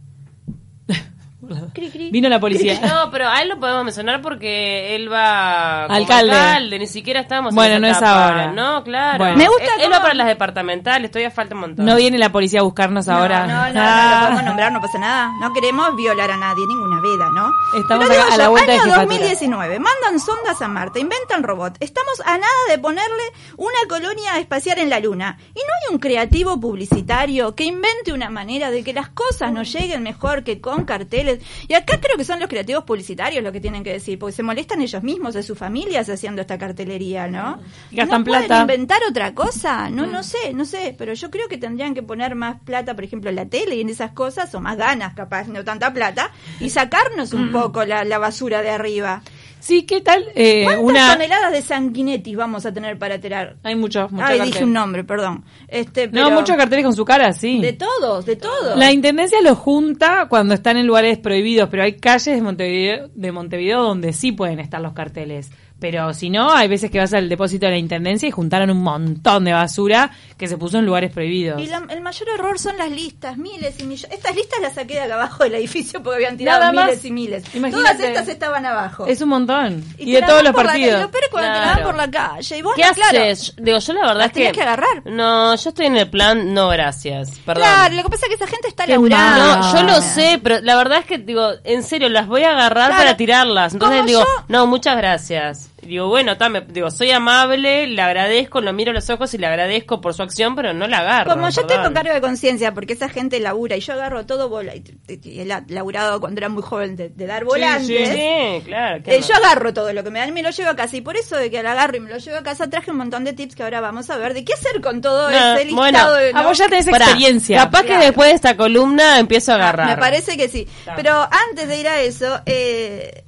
Cri, 1.73 1.89
cri. 1.89 2.09
Vino 2.11 2.29
la 2.29 2.39
policía. 2.39 2.79
No, 2.87 3.11
pero 3.11 3.27
a 3.27 3.41
él 3.41 3.49
lo 3.49 3.59
podemos 3.59 3.83
mencionar 3.83 4.21
porque 4.21 4.95
él 4.95 5.11
va 5.11 5.83
como 5.87 5.97
Alcalde. 5.97 6.31
alcalde, 6.31 6.79
ni 6.79 6.87
siquiera 6.87 7.19
estamos 7.21 7.51
en 7.51 7.55
Bueno, 7.55 7.73
esa 7.75 7.79
no 7.79 7.87
es 7.87 8.01
ahora. 8.03 8.51
No, 8.53 8.83
claro. 8.83 9.17
Bueno. 9.17 9.37
Me 9.37 9.47
gusta 9.47 9.65
Él, 9.77 9.81
él 9.85 9.91
va 9.91 10.01
para 10.01 10.13
las 10.13 10.27
departamentales, 10.27 11.11
todavía 11.11 11.31
falta 11.31 11.55
un 11.55 11.61
montón. 11.61 11.85
No 11.85 11.95
viene 11.95 12.17
la 12.17 12.31
policía 12.31 12.59
a 12.61 12.63
buscarnos 12.63 13.07
ahora. 13.07 13.45
No, 13.47 13.67
no, 13.67 13.73
no, 13.73 13.79
Ah. 13.83 14.07
no 14.09 14.15
lo 14.15 14.21
podemos 14.25 14.43
nombrar, 14.45 14.71
no 14.71 14.81
pasa 14.81 14.97
nada. 14.99 15.31
No 15.39 15.53
queremos 15.53 15.95
violar 15.95 16.31
a 16.31 16.37
nadie, 16.37 16.65
ninguna 16.67 17.01
veda, 17.01 17.29
¿no? 17.33 17.51
Estamos 17.79 18.07
Pero 18.07 18.21
acá 18.21 18.23
digo 18.23 18.33
a 18.33 18.37
la 18.37 18.43
yo, 18.45 18.49
vuelta 18.51 18.71
de 18.71 18.77
año 18.79 18.83
jefatura. 18.85 19.05
2019, 19.17 19.79
mandan 19.79 20.19
sondas 20.19 20.61
a 20.61 20.67
Marte, 20.67 20.99
inventan 20.99 21.43
robot. 21.43 21.75
Estamos 21.79 22.19
a 22.25 22.31
nada 22.37 22.47
de 22.69 22.77
ponerle 22.79 23.23
una 23.57 23.77
colonia 23.89 24.37
espacial 24.39 24.79
en 24.79 24.89
la 24.89 24.99
Luna. 24.99 25.37
¿Y 25.49 25.59
no 25.59 25.73
hay 25.89 25.93
un 25.93 25.99
creativo 25.99 26.59
publicitario 26.59 27.55
que 27.55 27.63
invente 27.65 28.13
una 28.13 28.29
manera 28.29 28.71
de 28.71 28.83
que 28.83 28.93
las 28.93 29.09
cosas 29.09 29.51
nos 29.51 29.71
lleguen 29.71 30.03
mejor 30.03 30.43
que 30.43 30.61
con 30.61 30.85
carteles? 30.85 31.36
Y 31.67 31.73
acá 31.73 31.99
creo 31.99 32.17
que 32.17 32.25
son 32.25 32.39
los 32.39 32.49
creativos 32.49 32.83
publicitarios 32.83 33.43
los 33.43 33.51
que 33.53 33.61
tienen 33.61 33.83
que 33.83 33.93
decir, 33.93 34.17
porque 34.19 34.33
se 34.35 34.43
molestan 34.43 34.81
ellos 34.81 35.03
mismos, 35.03 35.33
de 35.33 35.43
sus 35.43 35.57
familias 35.57 36.09
haciendo 36.09 36.41
esta 36.41 36.57
cartelería, 36.57 37.27
¿no? 37.27 37.59
Gastan 37.91 38.21
¿No 38.21 38.25
pueden 38.25 38.45
plata. 38.47 38.61
inventar 38.61 39.01
otra 39.09 39.33
cosa? 39.33 39.89
No, 39.89 40.05
no 40.05 40.23
sé, 40.23 40.53
no 40.53 40.65
sé, 40.65 40.95
pero 40.97 41.13
yo 41.13 41.29
creo 41.29 41.47
que 41.47 41.57
tendrían 41.57 41.93
que 41.93 42.03
poner 42.03 42.35
más 42.35 42.59
plata, 42.61 42.95
por 42.95 43.03
ejemplo, 43.03 43.29
en 43.29 43.35
la 43.35 43.45
tele 43.45 43.75
y 43.75 43.81
en 43.81 43.89
esas 43.89 44.11
cosas, 44.11 44.53
o 44.55 44.59
más 44.59 44.77
ganas, 44.77 45.13
capaz, 45.13 45.47
no 45.47 45.63
tanta 45.63 45.93
plata, 45.93 46.31
y 46.59 46.69
sacarnos 46.69 47.33
un 47.33 47.51
poco 47.51 47.85
la, 47.85 48.03
la 48.03 48.17
basura 48.17 48.61
de 48.61 48.69
arriba. 48.69 49.21
Sí, 49.59 49.83
¿qué 49.83 50.01
tal? 50.01 50.23
Eh, 50.35 50.63
¿Cuántas 50.63 50.83
una... 50.83 51.13
toneladas 51.13 51.51
de 51.51 51.61
sanguinetti 51.61 52.35
vamos 52.35 52.65
a 52.65 52.73
tener 52.73 52.97
para 52.97 53.19
tirar? 53.19 53.57
Hay 53.63 53.75
muchos, 53.75 54.11
muchos 54.11 54.29
Ay, 54.29 54.37
carteles. 54.37 54.53
dije 54.53 54.63
un 54.65 54.73
nombre, 54.73 55.03
perdón. 55.03 55.43
Este, 55.67 56.07
No, 56.07 56.31
muchos 56.31 56.55
carteles 56.55 56.85
con 56.85 56.95
su 56.95 57.05
cara, 57.05 57.33
sí. 57.33 57.59
De 57.59 57.73
todos, 57.73 58.25
de 58.25 58.35
todos. 58.35 58.77
La 58.77 58.91
intendencia 58.91 59.41
los 59.41 59.57
junta 59.57 60.27
cuando 60.29 60.53
están 60.53 60.77
en 60.77 60.87
lugares 60.87 61.17
prohibidos, 61.17 61.69
pero 61.69 61.83
hay 61.83 61.97
calles 61.97 62.35
de 62.35 62.41
Montevideo, 62.41 63.09
de 63.13 63.31
Montevideo 63.31 63.81
donde 63.83 64.13
sí 64.13 64.31
pueden 64.31 64.59
estar 64.59 64.81
los 64.81 64.93
carteles. 64.93 65.51
Pero 65.79 66.11
si 66.15 66.31
no, 66.31 66.51
hay 66.51 66.67
veces 66.67 66.89
que 66.89 66.97
vas 66.97 67.13
al 67.13 67.29
depósito 67.29 67.67
de 67.67 67.73
la 67.73 67.77
intendencia 67.77 68.27
y 68.27 68.31
juntaron 68.31 68.71
un 68.71 68.81
montón 68.81 69.43
de 69.45 69.53
basura 69.53 70.09
que 70.35 70.47
se 70.47 70.57
puso 70.57 70.79
en 70.79 70.87
lugares 70.87 71.11
prohibidos. 71.11 71.61
Y 71.61 71.67
la- 71.67 71.85
el 71.89 72.01
mayor 72.01 72.29
error 72.29 72.57
son 72.57 72.77
las 72.77 72.89
listas, 72.89 73.37
miles 73.37 73.79
y 73.79 73.83
millones. 73.83 74.17
Estas 74.17 74.35
listas 74.35 74.59
las 74.59 74.73
saqué 74.73 74.95
de 74.95 75.01
acá 75.01 75.13
abajo 75.13 75.43
del 75.43 75.53
edificio 75.53 76.01
porque 76.01 76.15
habían 76.15 76.35
tirado 76.35 76.59
Nada 76.61 76.71
más. 76.71 76.85
miles 76.87 77.05
y 77.05 77.11
miles. 77.11 77.43
Imagínate. 77.53 77.93
Todas 77.95 77.99
estas 78.09 78.27
estaban 78.27 78.65
abajo. 78.65 79.05
Es 79.05 79.21
un 79.21 79.29
montón. 79.29 79.83
Y, 79.99 80.05
te 80.05 80.11
de 80.13 80.21
la 80.21 80.27
todos 80.27 80.43
los 80.43 80.53
la- 80.55 80.63
partidos. 80.63 81.03
y 81.03 81.07
peor 81.11 81.23
es 81.23 81.29
cuando 81.29 81.49
te 81.49 81.53
la 81.59 81.59
dan 81.65 81.73
Claro. 81.75 81.85
por 81.89 81.95
la 81.97 82.09
calle. 82.11 82.57
Y 82.57 82.61
vos, 82.63 82.73
¿Qué 82.75 82.81
no, 82.87 82.93
claro, 82.93 83.19
haces? 83.19 83.53
Digo, 83.57 83.77
yo 83.77 83.93
la 83.93 84.01
verdad 84.01 84.15
Las 84.17 84.25
es 84.25 84.31
que... 84.31 84.39
tenías 84.39 84.53
que 84.53 84.61
agarrar. 84.63 85.05
No, 85.05 85.55
yo 85.55 85.69
estoy 85.69 85.85
en 85.85 85.97
el 85.97 86.09
plan, 86.09 86.53
no 86.55 86.69
gracias. 86.69 87.29
Perdón. 87.45 87.63
Claro, 87.63 87.95
lo 87.95 88.03
que 88.03 88.09
pasa 88.09 88.25
es 88.25 88.29
que 88.29 88.43
esa 88.43 88.47
gente 88.47 88.67
está 88.69 88.87
laburando. 88.87 89.57
No, 89.57 89.73
yo 89.75 89.83
lo 89.83 90.01
sé, 90.01 90.39
pero 90.41 90.59
la 90.61 90.75
verdad 90.75 90.97
es 90.99 91.05
que, 91.05 91.19
digo, 91.19 91.51
en 91.63 91.83
serio, 91.83 92.09
las 92.09 92.25
voy 92.25 92.41
a 92.43 92.51
agarrar 92.53 92.87
Claro. 92.87 93.03
para 93.03 93.15
tirarlas. 93.17 93.73
Entonces 93.73 94.05
digo, 94.07 94.21
yo- 94.21 94.43
no, 94.47 94.65
muchas 94.65 94.97
gracias. 94.97 95.66
Digo, 95.87 96.07
bueno, 96.09 96.37
tame, 96.37 96.61
digo, 96.67 96.91
soy 96.91 97.11
amable, 97.11 97.87
le 97.87 98.01
agradezco, 98.01 98.59
lo 98.61 98.73
miro 98.73 98.91
a 98.91 98.93
los 98.93 99.09
ojos 99.09 99.33
y 99.33 99.37
le 99.37 99.47
agradezco 99.47 100.01
por 100.01 100.13
su 100.13 100.21
acción, 100.21 100.55
pero 100.55 100.73
no 100.73 100.87
la 100.87 100.99
agarro. 100.99 101.31
Como 101.31 101.49
yo 101.49 101.65
perdón. 101.65 101.83
tengo 101.83 101.93
cargo 101.95 102.13
de 102.13 102.21
conciencia, 102.21 102.73
porque 102.73 102.93
esa 102.93 103.07
gente 103.09 103.39
labura 103.39 103.77
y 103.77 103.79
yo 103.79 103.93
agarro 103.93 104.25
todo 104.25 104.49
bola. 104.49 104.75
Y, 104.75 104.83
y- 105.07 105.19
y 105.29 105.39
he 105.41 105.45
la- 105.45 105.63
laburado 105.69 106.19
cuando 106.19 106.39
era 106.39 106.49
muy 106.49 106.61
joven 106.63 106.95
de, 106.95 107.09
de 107.09 107.25
dar 107.25 107.45
volantes. 107.45 107.87
Sí, 108.09 108.15
sí, 108.15 108.61
claro. 108.65 109.01
¿qué 109.03 109.15
Eh, 109.15 109.21
yo 109.21 109.35
agarro 109.35 109.73
todo 109.73 109.93
lo 109.93 110.03
que 110.03 110.09
me 110.11 110.19
dan 110.19 110.29
y 110.29 110.31
me 110.33 110.43
lo 110.43 110.49
llevo 110.49 110.69
a 110.71 110.75
casa. 110.75 110.97
Y 110.97 111.01
por 111.01 111.15
eso 111.15 111.37
de 111.37 111.49
que 111.49 111.63
lo 111.63 111.69
agarro 111.69 111.95
y 111.97 111.99
me 112.01 112.09
lo 112.09 112.17
llevo 112.17 112.37
a 112.37 112.43
casa 112.43 112.69
traje 112.69 112.91
un 112.91 112.97
montón 112.97 113.23
de 113.23 113.33
tips 113.33 113.55
que 113.55 113.63
ahora 113.63 113.79
vamos 113.81 114.09
a 114.09 114.17
ver 114.17 114.33
de 114.33 114.43
qué 114.43 114.53
hacer 114.53 114.81
con 114.81 114.99
todo 115.01 115.31
No, 115.31 115.37
ese 115.55 115.65
listado. 115.65 115.75
bueno, 115.81 116.13
de, 116.13 116.29
Ah, 116.33 116.41
¿no? 116.41 116.49
vos 116.49 116.57
ya 116.57 116.67
tenés 116.67 116.85
Pará, 116.85 117.05
experiencia. 117.05 117.57
Capaz 117.63 117.83
que 117.83 117.97
después 117.97 118.29
de 118.29 118.35
esta 118.35 118.57
columna 118.57 119.19
empiezo 119.19 119.53
a 119.53 119.55
agarrar. 119.55 119.87
Ah, 119.87 119.95
Me 119.95 119.97
parece 120.01 120.35
que 120.35 120.49
sí. 120.49 120.67
Pero 120.95 121.13
antes 121.49 121.67
de 121.67 121.79
ir 121.79 121.87
a 121.87 122.01
eso, 122.01 122.41
eh, 122.45 123.23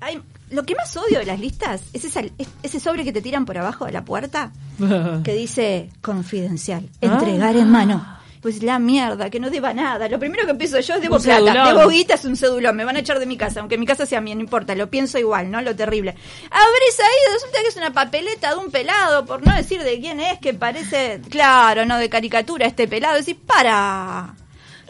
hay- 0.00 0.20
lo 0.52 0.62
que 0.64 0.74
más 0.74 0.96
odio 0.96 1.18
de 1.18 1.24
las 1.26 1.40
listas 1.40 1.80
es 1.92 2.04
esa- 2.04 2.20
es- 2.20 2.48
ese 2.62 2.78
sobre 2.80 3.04
que 3.04 3.12
te 3.12 3.20
tiran 3.22 3.44
por 3.44 3.58
abajo 3.58 3.86
de 3.86 3.92
la 3.92 4.04
puerta 4.04 4.52
que 5.24 5.34
dice 5.34 5.90
confidencial, 6.00 6.88
entregar 7.00 7.56
en 7.56 7.70
mano. 7.70 8.18
Pues 8.42 8.60
la 8.60 8.80
mierda, 8.80 9.30
que 9.30 9.38
no 9.38 9.50
deba 9.50 9.72
nada. 9.72 10.08
Lo 10.08 10.18
primero 10.18 10.44
que 10.44 10.50
empiezo 10.50 10.80
yo 10.80 10.96
es 10.96 11.00
debo 11.00 11.14
Un 11.18 11.22
plata, 11.22 11.44
cedulón. 11.52 11.76
debo 11.78 11.88
guita, 11.88 12.14
es 12.14 12.24
un 12.24 12.36
cedulón, 12.36 12.74
me 12.74 12.84
van 12.84 12.96
a 12.96 12.98
echar 12.98 13.20
de 13.20 13.26
mi 13.26 13.36
casa, 13.36 13.60
aunque 13.60 13.78
mi 13.78 13.86
casa 13.86 14.04
sea 14.04 14.20
mía, 14.20 14.34
no 14.34 14.40
importa, 14.40 14.74
lo 14.74 14.90
pienso 14.90 15.16
igual, 15.16 15.48
¿no? 15.48 15.60
Lo 15.62 15.76
terrible. 15.76 16.10
Abrís 16.50 16.98
ahí, 16.98 17.34
resulta 17.34 17.58
que 17.62 17.68
es 17.68 17.76
una 17.76 17.92
papeleta 17.92 18.50
de 18.50 18.56
un 18.56 18.72
pelado, 18.72 19.24
por 19.26 19.46
no 19.46 19.54
decir 19.54 19.80
de 19.84 20.00
quién 20.00 20.18
es, 20.18 20.40
que 20.40 20.54
parece, 20.54 21.20
claro, 21.30 21.86
no, 21.86 21.98
de 21.98 22.08
caricatura 22.08 22.66
este 22.66 22.88
pelado. 22.88 23.14
Decís, 23.16 23.36
para, 23.46 24.34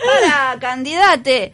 para, 0.02 0.59
candidate. 0.61 1.52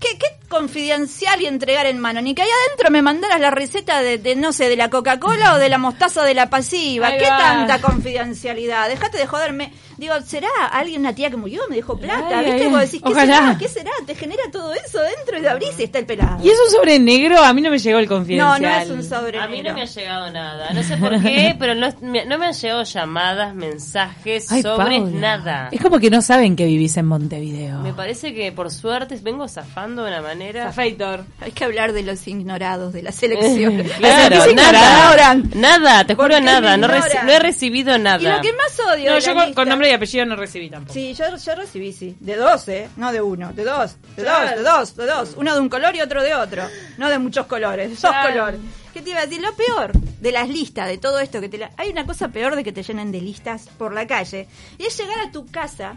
¿Qué, 0.00 0.16
qué 0.18 0.26
confidencial 0.48 1.40
y 1.42 1.46
entregar 1.46 1.86
en 1.86 1.98
mano? 1.98 2.20
Ni 2.22 2.34
que 2.34 2.42
ahí 2.42 2.48
adentro 2.66 2.90
me 2.90 3.02
mandaras 3.02 3.40
la 3.40 3.50
receta 3.50 4.00
de, 4.00 4.18
de, 4.18 4.36
no 4.36 4.52
sé, 4.52 4.68
de 4.68 4.76
la 4.76 4.90
Coca-Cola 4.90 5.54
o 5.54 5.58
de 5.58 5.68
la 5.68 5.78
mostaza 5.78 6.22
de 6.24 6.34
la 6.34 6.48
pasiva. 6.50 7.08
Ahí 7.08 7.18
¿Qué 7.18 7.28
va. 7.28 7.38
tanta 7.38 7.80
confidencialidad? 7.80 8.88
Dejate 8.88 9.18
de 9.18 9.26
joderme. 9.26 9.72
Digo, 9.98 10.14
¿será 10.24 10.48
alguien, 10.72 11.00
una 11.00 11.12
tía 11.14 11.28
que 11.28 11.36
murió, 11.36 11.60
me 11.68 11.76
dejó 11.76 11.98
plata? 11.98 12.38
Ay, 12.38 12.46
¿Viste? 12.46 12.62
ay, 12.64 12.70
Vos 12.70 12.80
decís, 12.80 13.02
¿qué 13.02 13.08
ojalá. 13.12 13.36
será? 13.38 13.58
¿Qué 13.58 13.68
será? 13.68 13.90
Te 14.06 14.14
genera 14.14 14.42
todo 14.52 14.72
eso 14.72 15.00
dentro 15.02 15.38
y 15.38 15.42
lo 15.42 15.50
abrís 15.50 15.78
y 15.78 15.82
está 15.84 15.98
el 15.98 16.06
pelado. 16.06 16.38
¿Y 16.42 16.48
es 16.50 16.58
un 16.66 16.70
sobre 16.72 16.98
negro? 17.00 17.42
A 17.42 17.52
mí 17.52 17.60
no 17.60 17.70
me 17.70 17.78
llegó 17.78 17.98
el 17.98 18.04
No, 18.06 18.14
confidencial. 18.16 18.62
no 18.62 18.68
es 18.78 18.90
un 18.90 19.02
sobre. 19.02 19.38
A 19.40 19.48
mí 19.48 19.56
no 19.58 19.62
negro. 19.64 19.74
me 19.74 19.82
ha 19.82 19.84
llegado 19.86 20.30
nada. 20.30 20.70
No 20.72 20.82
sé 20.84 20.96
por 20.98 21.20
qué, 21.20 21.56
pero 21.58 21.74
no, 21.74 21.92
me- 22.00 22.24
no 22.26 22.38
me 22.38 22.46
han 22.46 22.52
llegado 22.52 22.82
llamadas, 22.84 23.54
mensajes 23.54 24.50
Ay, 24.52 24.62
sobre 24.62 24.98
Paula. 25.00 25.18
nada. 25.20 25.68
Es 25.72 25.80
como 25.80 25.98
que 25.98 26.10
no 26.10 26.22
saben 26.22 26.54
que 26.56 26.64
vivís 26.66 26.96
en 26.96 27.06
Montevideo. 27.06 27.80
Me 27.80 27.92
parece 27.92 28.32
que 28.34 28.52
por 28.52 28.70
suerte 28.70 29.18
vengo 29.22 29.48
zafando 29.48 30.04
de 30.04 30.10
una 30.12 30.22
manera. 30.22 30.64
Zafeitor. 30.66 31.24
Hay 31.40 31.52
que 31.52 31.64
hablar 31.64 31.92
de 31.92 32.02
los 32.04 32.26
ignorados 32.28 32.92
de 32.92 33.02
la 33.02 33.12
selección. 33.12 33.82
Claro, 33.98 34.36
nada. 34.36 34.48
ignoran. 34.50 35.50
Nada, 35.54 36.04
te 36.04 36.14
¿Por 36.14 36.26
juro 36.26 36.40
nada. 36.40 36.76
No, 36.76 36.86
no 36.88 37.32
he 37.32 37.38
recibido 37.40 37.98
nada. 37.98 38.18
Y 38.22 38.26
lo 38.36 38.40
que 38.40 38.52
más 38.52 38.78
odio 38.94 39.10
No, 39.12 39.18
yo 39.18 39.34
con, 39.34 39.54
con 39.54 39.68
nombre 39.68 39.87
y 39.88 39.92
apellido 39.94 40.24
no 40.26 40.36
recibí 40.36 40.70
tampoco. 40.70 40.94
Sí, 40.94 41.14
yo, 41.14 41.24
yo 41.36 41.54
recibí, 41.54 41.92
sí. 41.92 42.16
De 42.20 42.36
dos, 42.36 42.68
¿eh? 42.68 42.88
No 42.96 43.12
de 43.12 43.20
uno, 43.20 43.52
de 43.52 43.64
dos. 43.64 43.96
De 44.16 44.24
dos, 44.24 44.50
de 44.56 44.62
dos, 44.62 44.96
de 44.96 45.06
dos. 45.06 45.34
Uno 45.36 45.54
de 45.54 45.60
un 45.60 45.68
color 45.68 45.94
y 45.96 46.00
otro 46.00 46.22
de 46.22 46.34
otro. 46.34 46.64
No 46.96 47.08
de 47.08 47.18
muchos 47.18 47.46
colores, 47.46 47.90
dos 47.90 48.10
Claro. 48.10 48.30
colores. 48.30 48.60
¿Qué 48.92 49.02
te 49.02 49.10
iba 49.10 49.20
a 49.20 49.26
decir? 49.26 49.40
Lo 49.42 49.54
peor 49.54 49.92
de 49.92 50.32
las 50.32 50.48
listas, 50.48 50.88
de 50.88 50.98
todo 50.98 51.18
esto 51.20 51.40
que 51.40 51.48
te 51.48 51.58
la... 51.58 51.70
Hay 51.76 51.90
una 51.90 52.04
cosa 52.06 52.28
peor 52.28 52.56
de 52.56 52.64
que 52.64 52.72
te 52.72 52.82
llenen 52.82 53.12
de 53.12 53.20
listas 53.20 53.68
por 53.78 53.92
la 53.92 54.06
calle. 54.06 54.48
Y 54.78 54.84
es 54.86 54.98
llegar 54.98 55.20
a 55.20 55.30
tu 55.30 55.46
casa. 55.46 55.96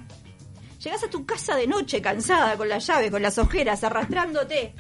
Llegas 0.84 1.04
a 1.04 1.10
tu 1.10 1.26
casa 1.26 1.56
de 1.56 1.68
noche 1.68 2.02
cansada, 2.02 2.56
con 2.58 2.68
la 2.68 2.80
llave, 2.80 3.10
con 3.12 3.22
las 3.22 3.38
ojeras, 3.38 3.84
arrastrándote. 3.84 4.74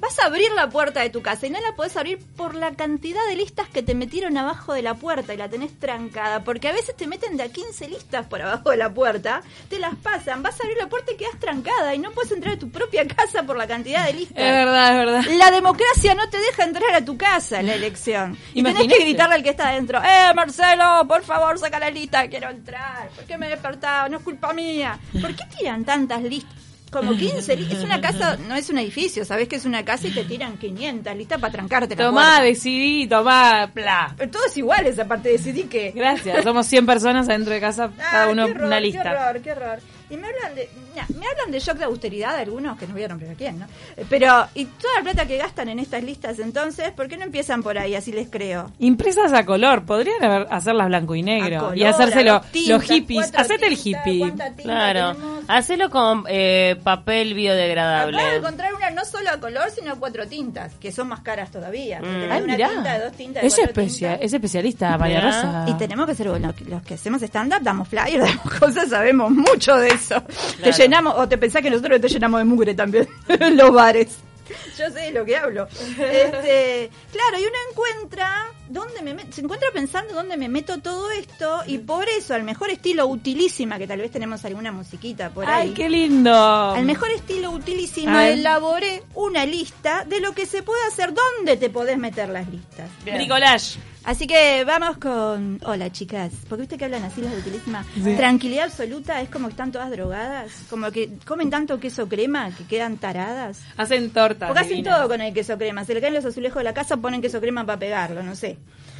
Vas 0.00 0.18
a 0.18 0.24
abrir 0.26 0.50
la 0.52 0.70
puerta 0.70 1.00
de 1.00 1.10
tu 1.10 1.20
casa 1.20 1.46
y 1.46 1.50
no 1.50 1.60
la 1.60 1.76
podés 1.76 1.94
abrir 1.96 2.18
por 2.36 2.54
la 2.54 2.72
cantidad 2.72 3.20
de 3.28 3.36
listas 3.36 3.68
que 3.68 3.82
te 3.82 3.94
metieron 3.94 4.36
abajo 4.38 4.72
de 4.72 4.80
la 4.80 4.94
puerta 4.94 5.34
y 5.34 5.36
la 5.36 5.48
tenés 5.50 5.78
trancada. 5.78 6.42
Porque 6.42 6.68
a 6.68 6.72
veces 6.72 6.96
te 6.96 7.06
meten 7.06 7.36
de 7.36 7.42
a 7.42 7.48
15 7.50 7.88
listas 7.88 8.26
por 8.26 8.40
abajo 8.40 8.70
de 8.70 8.78
la 8.78 8.92
puerta, 8.92 9.42
te 9.68 9.78
las 9.78 9.94
pasan, 9.96 10.42
vas 10.42 10.58
a 10.58 10.62
abrir 10.64 10.78
la 10.78 10.88
puerta 10.88 11.12
y 11.12 11.16
quedas 11.16 11.38
trancada 11.38 11.94
y 11.94 11.98
no 11.98 12.12
puedes 12.12 12.32
entrar 12.32 12.54
a 12.54 12.58
tu 12.58 12.70
propia 12.70 13.06
casa 13.06 13.42
por 13.42 13.56
la 13.58 13.66
cantidad 13.66 14.06
de 14.06 14.14
listas. 14.14 14.38
Es 14.38 14.52
verdad, 14.52 14.90
es 14.90 14.96
verdad. 14.96 15.24
La 15.36 15.50
democracia 15.50 16.14
no 16.14 16.28
te 16.30 16.38
deja 16.38 16.64
entrar 16.64 16.94
a 16.94 17.04
tu 17.04 17.18
casa 17.18 17.60
en 17.60 17.66
la 17.66 17.74
elección. 17.74 18.38
Y 18.54 18.62
tenés 18.62 18.72
Imagínate. 18.72 18.98
que 18.98 19.04
gritarle 19.04 19.34
al 19.34 19.42
que 19.42 19.50
está 19.50 19.68
adentro, 19.68 19.98
¡Eh, 20.02 20.32
Marcelo, 20.34 21.06
por 21.06 21.22
favor, 21.24 21.58
saca 21.58 21.78
la 21.78 21.90
lista, 21.90 22.26
quiero 22.28 22.48
entrar! 22.48 23.10
¿Por 23.10 23.24
qué 23.24 23.36
me 23.36 23.46
he 23.48 23.50
despertado? 23.50 24.08
No 24.08 24.16
es 24.16 24.22
culpa 24.24 24.52
mía. 24.54 24.98
¿Por 25.20 25.36
qué 25.36 25.44
tiran 25.58 25.84
tantas 25.84 26.22
listas? 26.22 26.69
Como 26.90 27.16
15 27.16 27.56
listas. 27.56 27.78
Es 27.78 27.84
una 27.84 28.00
casa, 28.00 28.36
no 28.48 28.54
es 28.56 28.68
un 28.68 28.78
edificio, 28.78 29.24
sabés 29.24 29.46
que 29.48 29.56
es 29.56 29.64
una 29.64 29.84
casa 29.84 30.08
y 30.08 30.10
te 30.10 30.24
tiran 30.24 30.56
500 30.58 31.16
listas 31.16 31.40
para 31.40 31.52
trancarte 31.52 31.94
la 31.94 32.04
Tomá, 32.06 32.22
puerta. 32.22 32.42
decidí, 32.42 33.06
tomá, 33.06 33.66
bla. 33.66 34.14
Pero 34.18 34.30
todos 34.30 34.56
iguales, 34.56 34.98
aparte 34.98 35.28
decidí 35.30 35.64
que... 35.64 35.90
Gracias, 35.94 36.42
somos 36.42 36.66
100 36.66 36.86
personas 36.86 37.28
adentro 37.28 37.52
de 37.54 37.60
casa, 37.60 37.90
cada 37.96 38.24
Ay, 38.24 38.32
uno 38.32 38.46
qué 38.46 38.52
horror, 38.52 38.64
una 38.66 38.76
Qué 38.76 38.82
lista. 38.82 39.00
horror, 39.28 39.42
qué 39.42 39.52
horror. 39.52 39.78
Y 40.10 40.16
me 40.16 40.26
hablan 40.26 40.56
de, 40.56 40.68
mira, 40.90 41.06
me 41.20 41.24
hablan 41.28 41.52
de 41.52 41.60
shock 41.60 41.76
de 41.78 41.84
austeridad 41.84 42.34
algunos, 42.36 42.76
que 42.76 42.84
no 42.88 42.94
voy 42.94 43.04
a 43.04 43.08
nombrar 43.08 43.30
a 43.30 43.34
quién, 43.34 43.60
¿no? 43.60 43.66
Pero, 44.08 44.44
y 44.56 44.64
toda 44.64 44.96
la 44.96 45.02
plata 45.04 45.26
que 45.26 45.36
gastan 45.36 45.68
en 45.68 45.78
estas 45.78 46.02
listas 46.02 46.40
entonces, 46.40 46.90
¿por 46.90 47.06
qué 47.06 47.16
no 47.16 47.22
empiezan 47.22 47.62
por 47.62 47.78
ahí? 47.78 47.94
Así 47.94 48.10
les 48.10 48.28
creo. 48.28 48.72
Impresas 48.80 49.32
a 49.32 49.46
color, 49.46 49.84
podrían 49.84 50.24
haber, 50.24 50.48
hacerlas 50.50 50.88
blanco 50.88 51.14
y 51.14 51.22
negro 51.22 51.60
color, 51.60 51.78
y 51.78 51.84
hacérselo 51.84 52.42
los 52.66 52.82
hippies. 52.82 53.30
Hacete 53.36 53.68
el 53.68 53.74
hippie. 53.74 54.02
tinta 54.30 54.52
Claro. 54.56 55.14
tenemos. 55.14 55.39
Hacelo 55.56 55.90
con 55.90 56.24
eh, 56.28 56.76
papel 56.82 57.34
biodegradable. 57.34 58.16
Acabo 58.16 58.30
de 58.30 58.36
encontrar 58.38 58.74
una 58.74 58.90
no 58.90 59.04
solo 59.04 59.30
a 59.30 59.38
color, 59.40 59.70
sino 59.70 59.92
a 59.92 59.96
cuatro 59.96 60.26
tintas, 60.26 60.72
que 60.74 60.92
son 60.92 61.08
más 61.08 61.20
caras 61.20 61.50
todavía. 61.50 62.00
Mm. 62.00 62.30
Ay, 62.30 62.42
una 62.42 62.54
mirá. 62.56 62.68
tinta, 62.68 62.98
de 62.98 63.04
dos 63.04 63.12
tintas, 63.14 63.44
Es, 63.44 63.58
especia- 63.58 64.08
tintas. 64.10 64.26
es 64.26 64.32
especialista, 64.32 64.96
María. 64.98 65.20
Rosa. 65.20 65.64
Y 65.68 65.74
tenemos 65.74 66.06
que 66.06 66.14
ser, 66.14 66.28
bueno, 66.28 66.54
los 66.68 66.82
que 66.82 66.94
hacemos 66.94 67.20
stand-up 67.22 67.62
damos 67.62 67.88
flyers, 67.88 68.24
damos 68.36 68.54
cosas, 68.58 68.88
sabemos 68.88 69.30
mucho 69.30 69.76
de 69.76 69.88
eso. 69.88 70.22
Te 70.62 70.72
llenamos, 70.72 71.14
o 71.16 71.28
te 71.28 71.36
pensás 71.38 71.62
que 71.62 71.70
nosotros 71.70 72.00
te 72.00 72.08
llenamos 72.08 72.40
de 72.40 72.44
mugre 72.44 72.74
también 72.74 73.08
en 73.28 73.56
los 73.58 73.72
bares. 73.72 74.18
Yo 74.78 74.90
sé 74.90 75.00
de 75.00 75.10
lo 75.12 75.24
que 75.24 75.36
hablo. 75.36 75.68
Este, 75.70 76.90
claro, 77.12 77.38
y 77.38 77.42
uno 77.42 77.56
encuentra 77.70 78.48
dónde 78.68 79.02
me 79.02 79.32
se 79.32 79.40
encuentra 79.40 79.68
pensando 79.72 80.14
dónde 80.14 80.36
me 80.36 80.48
meto 80.48 80.78
todo 80.78 81.10
esto 81.10 81.62
y 81.66 81.78
por 81.78 82.08
eso 82.08 82.34
al 82.34 82.44
mejor 82.44 82.70
estilo 82.70 83.06
utilísima 83.06 83.78
que 83.78 83.86
tal 83.86 83.98
vez 83.98 84.10
tenemos 84.10 84.44
alguna 84.44 84.72
musiquita 84.72 85.30
por 85.30 85.46
ahí. 85.46 85.68
Ay, 85.68 85.74
qué 85.74 85.88
lindo. 85.88 86.32
Al 86.32 86.84
mejor 86.84 87.10
estilo 87.10 87.50
utilísima 87.50 88.28
elaboré 88.28 89.02
una 89.14 89.44
lista 89.44 90.04
de 90.04 90.20
lo 90.20 90.32
que 90.32 90.46
se 90.46 90.62
puede 90.62 90.84
hacer, 90.86 91.12
dónde 91.12 91.56
te 91.56 91.70
podés 91.70 91.98
meter 91.98 92.28
las 92.28 92.48
listas. 92.48 92.88
Bricolage. 93.04 93.78
Así 94.04 94.26
que 94.26 94.64
vamos 94.64 94.96
con. 94.96 95.60
Hola, 95.64 95.90
chicas. 95.92 96.32
Porque 96.48 96.62
viste 96.62 96.78
que 96.78 96.86
hablan 96.86 97.04
así 97.04 97.20
las 97.20 97.32
de 97.32 97.38
utilísima. 97.38 97.84
Tranquilidad 98.16 98.64
absoluta, 98.64 99.20
es 99.20 99.28
como 99.28 99.46
que 99.48 99.52
están 99.52 99.72
todas 99.72 99.90
drogadas. 99.90 100.50
Como 100.70 100.90
que 100.90 101.10
comen 101.26 101.50
tanto 101.50 101.78
queso 101.78 102.08
crema 102.08 102.50
que 102.56 102.64
quedan 102.64 102.96
taradas. 102.96 103.60
Hacen 103.76 104.10
tortas. 104.10 104.48
Porque 104.48 104.64
hacen 104.64 104.82
todo 104.82 105.06
con 105.08 105.20
el 105.20 105.34
queso 105.34 105.58
crema. 105.58 105.84
Se 105.84 105.92
le 105.94 106.00
caen 106.00 106.14
los 106.14 106.24
azulejos 106.24 106.56
de 106.60 106.64
la 106.64 106.72
casa, 106.74 106.96
ponen 106.96 107.20
queso 107.20 107.40
crema 107.40 107.66
para 107.66 107.78
pegarlo, 107.78 108.22
no 108.22 108.34
sé. 108.34 108.56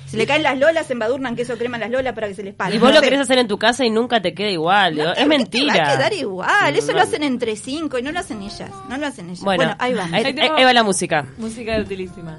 Se 0.07 0.17
le 0.17 0.27
caen 0.27 0.43
las 0.43 0.59
lolas, 0.59 0.87
se 0.87 0.93
embadurnan 0.95 1.37
queso 1.37 1.57
crema 1.57 1.79
las 1.79 1.91
lolas 1.91 2.13
para 2.15 2.27
que 2.29 2.35
se 2.35 2.43
les 2.43 2.53
pague. 2.55 2.75
Y 2.75 2.79
vos 2.79 2.89
no 2.89 2.97
lo 2.97 3.01
sé. 3.01 3.05
querés 3.07 3.21
hacer 3.21 3.39
en 3.39 3.47
tu 3.49 3.59
casa 3.59 3.85
y 3.87 3.91
nunca 3.91 4.21
te 4.21 4.35
queda 4.35 4.51
igual. 4.51 4.97
No, 4.97 5.05
es 5.13 5.15
¿qué 5.17 5.23
te 5.23 5.27
mentira. 5.29 5.75
Va 5.87 5.93
a 5.93 5.97
quedar 5.97 6.13
igual. 6.13 6.77
Eso 6.77 6.89
No. 6.89 6.99
lo 6.99 7.03
hacen 7.05 7.23
entre 7.23 7.57
cinco 7.57 7.97
y 7.99 8.03
no 8.03 8.11
lo 8.13 8.19
hacen 8.19 8.43
ellas. 8.43 8.71
No 8.89 8.99
lo 8.99 9.07
hacen 9.07 9.27
ellas. 9.31 9.41
Bueno, 9.43 9.63
Bueno, 9.65 9.77
ahí 9.79 9.95
van. 9.95 10.13
Ahí, 10.13 10.25
ahí 10.25 10.65
va 10.65 10.73
la 10.73 10.83
música. 10.83 11.27
Música 11.39 11.75
de 11.77 11.83
utilísima. 11.83 12.39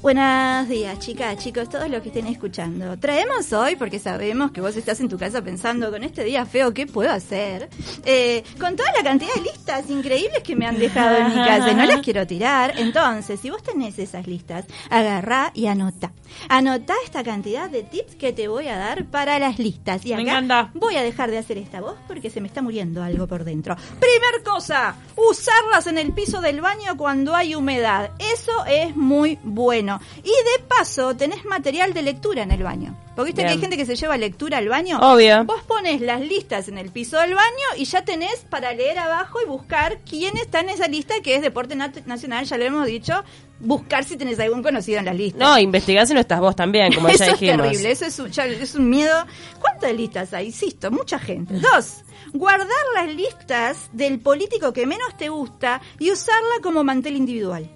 Buenos 0.00 0.68
días, 0.68 0.96
chicas, 1.00 1.36
chicos, 1.38 1.68
todos 1.68 1.90
los 1.90 2.00
que 2.02 2.08
estén 2.10 2.28
escuchando. 2.28 2.96
Traemos 3.00 3.52
hoy, 3.52 3.74
porque 3.74 3.98
sabemos 3.98 4.52
que 4.52 4.60
vos 4.60 4.76
estás 4.76 5.00
en 5.00 5.08
tu 5.08 5.18
casa 5.18 5.42
pensando, 5.42 5.90
con 5.90 6.04
este 6.04 6.22
día 6.22 6.46
feo, 6.46 6.72
¿qué 6.72 6.86
puedo 6.86 7.10
hacer? 7.10 7.68
Eh, 8.04 8.44
con 8.60 8.76
toda 8.76 8.92
la 8.96 9.02
cantidad 9.02 9.34
de 9.34 9.40
listas 9.42 9.90
increíbles 9.90 10.44
que 10.44 10.54
me 10.54 10.66
han 10.66 10.78
dejado 10.78 11.16
en 11.16 11.28
mi 11.30 11.34
casa 11.44 11.72
y 11.72 11.74
no 11.74 11.84
las 11.84 12.00
quiero 12.00 12.24
tirar. 12.28 12.74
Entonces, 12.78 13.40
si 13.40 13.50
vos 13.50 13.60
tenés 13.64 13.98
esas 13.98 14.28
listas, 14.28 14.66
agarrá 14.88 15.50
y 15.52 15.66
anota. 15.66 16.12
Anotá 16.48 16.94
esta 17.04 17.24
cantidad 17.24 17.68
de 17.68 17.82
tips 17.82 18.14
que 18.14 18.32
te 18.32 18.46
voy 18.46 18.68
a 18.68 18.78
dar 18.78 19.04
para 19.06 19.40
las 19.40 19.58
listas. 19.58 20.06
Y 20.06 20.10
Me 20.14 20.22
acá 20.22 20.38
encanta. 20.38 20.70
voy 20.74 20.94
a 20.94 21.02
dejar 21.02 21.32
de 21.32 21.38
hacer 21.38 21.58
esta 21.58 21.80
voz 21.80 21.96
porque 22.06 22.30
se 22.30 22.40
me 22.40 22.46
está 22.46 22.62
muriendo 22.62 23.02
algo 23.02 23.26
por 23.26 23.42
dentro. 23.42 23.74
Primer 23.98 24.44
cosa, 24.44 24.94
usarlas 25.16 25.88
en 25.88 25.98
el 25.98 26.12
piso 26.12 26.40
del 26.40 26.60
baño 26.60 26.96
cuando 26.96 27.34
hay 27.34 27.56
humedad. 27.56 28.12
Eso 28.20 28.64
es 28.66 28.94
muy 28.94 29.40
bueno. 29.42 29.87
Y 30.18 30.28
de 30.28 30.64
paso, 30.68 31.16
tenés 31.16 31.44
material 31.44 31.92
de 31.94 32.02
lectura 32.02 32.42
en 32.42 32.50
el 32.50 32.62
baño. 32.62 32.96
Porque 33.16 33.30
viste 33.32 33.42
que 33.42 33.48
hay 33.48 33.58
gente 33.58 33.76
que 33.76 33.86
se 33.86 33.96
lleva 33.96 34.16
lectura 34.16 34.58
al 34.58 34.68
baño. 34.68 34.98
Obvio. 35.00 35.44
Vos 35.44 35.62
pones 35.66 36.00
las 36.00 36.20
listas 36.20 36.68
en 36.68 36.78
el 36.78 36.90
piso 36.90 37.18
del 37.18 37.34
baño 37.34 37.66
y 37.76 37.84
ya 37.84 38.04
tenés 38.04 38.36
para 38.48 38.72
leer 38.74 38.98
abajo 38.98 39.40
y 39.44 39.48
buscar 39.48 39.98
quién 40.08 40.36
está 40.36 40.60
en 40.60 40.68
esa 40.68 40.86
lista 40.86 41.14
que 41.22 41.34
es 41.34 41.42
deporte 41.42 41.74
nacional, 41.74 42.44
ya 42.44 42.56
lo 42.58 42.64
hemos 42.64 42.86
dicho. 42.86 43.14
Buscar 43.60 44.04
si 44.04 44.16
tenés 44.16 44.38
algún 44.38 44.62
conocido 44.62 45.00
en 45.00 45.06
la 45.06 45.12
lista. 45.14 45.38
No, 45.44 45.58
investigá 45.58 46.06
si 46.06 46.14
no 46.14 46.20
estás 46.20 46.38
vos 46.38 46.54
también, 46.54 46.92
como 46.94 47.08
eso 47.08 47.24
ya 47.24 47.32
es 47.32 47.40
dijimos. 47.40 47.66
terrible, 47.66 47.90
eso 47.90 48.04
es 48.04 48.18
un, 48.20 48.30
ya 48.30 48.46
es 48.46 48.74
un 48.76 48.88
miedo. 48.88 49.26
¿Cuántas 49.60 49.92
listas 49.94 50.32
hay? 50.32 50.46
Insisto, 50.46 50.92
mucha 50.92 51.18
gente. 51.18 51.54
Dos, 51.54 52.04
guardar 52.32 52.68
las 52.94 53.12
listas 53.12 53.88
del 53.92 54.20
político 54.20 54.72
que 54.72 54.86
menos 54.86 55.16
te 55.16 55.28
gusta 55.28 55.80
y 55.98 56.12
usarla 56.12 56.60
como 56.62 56.84
mantel 56.84 57.16
individual. 57.16 57.68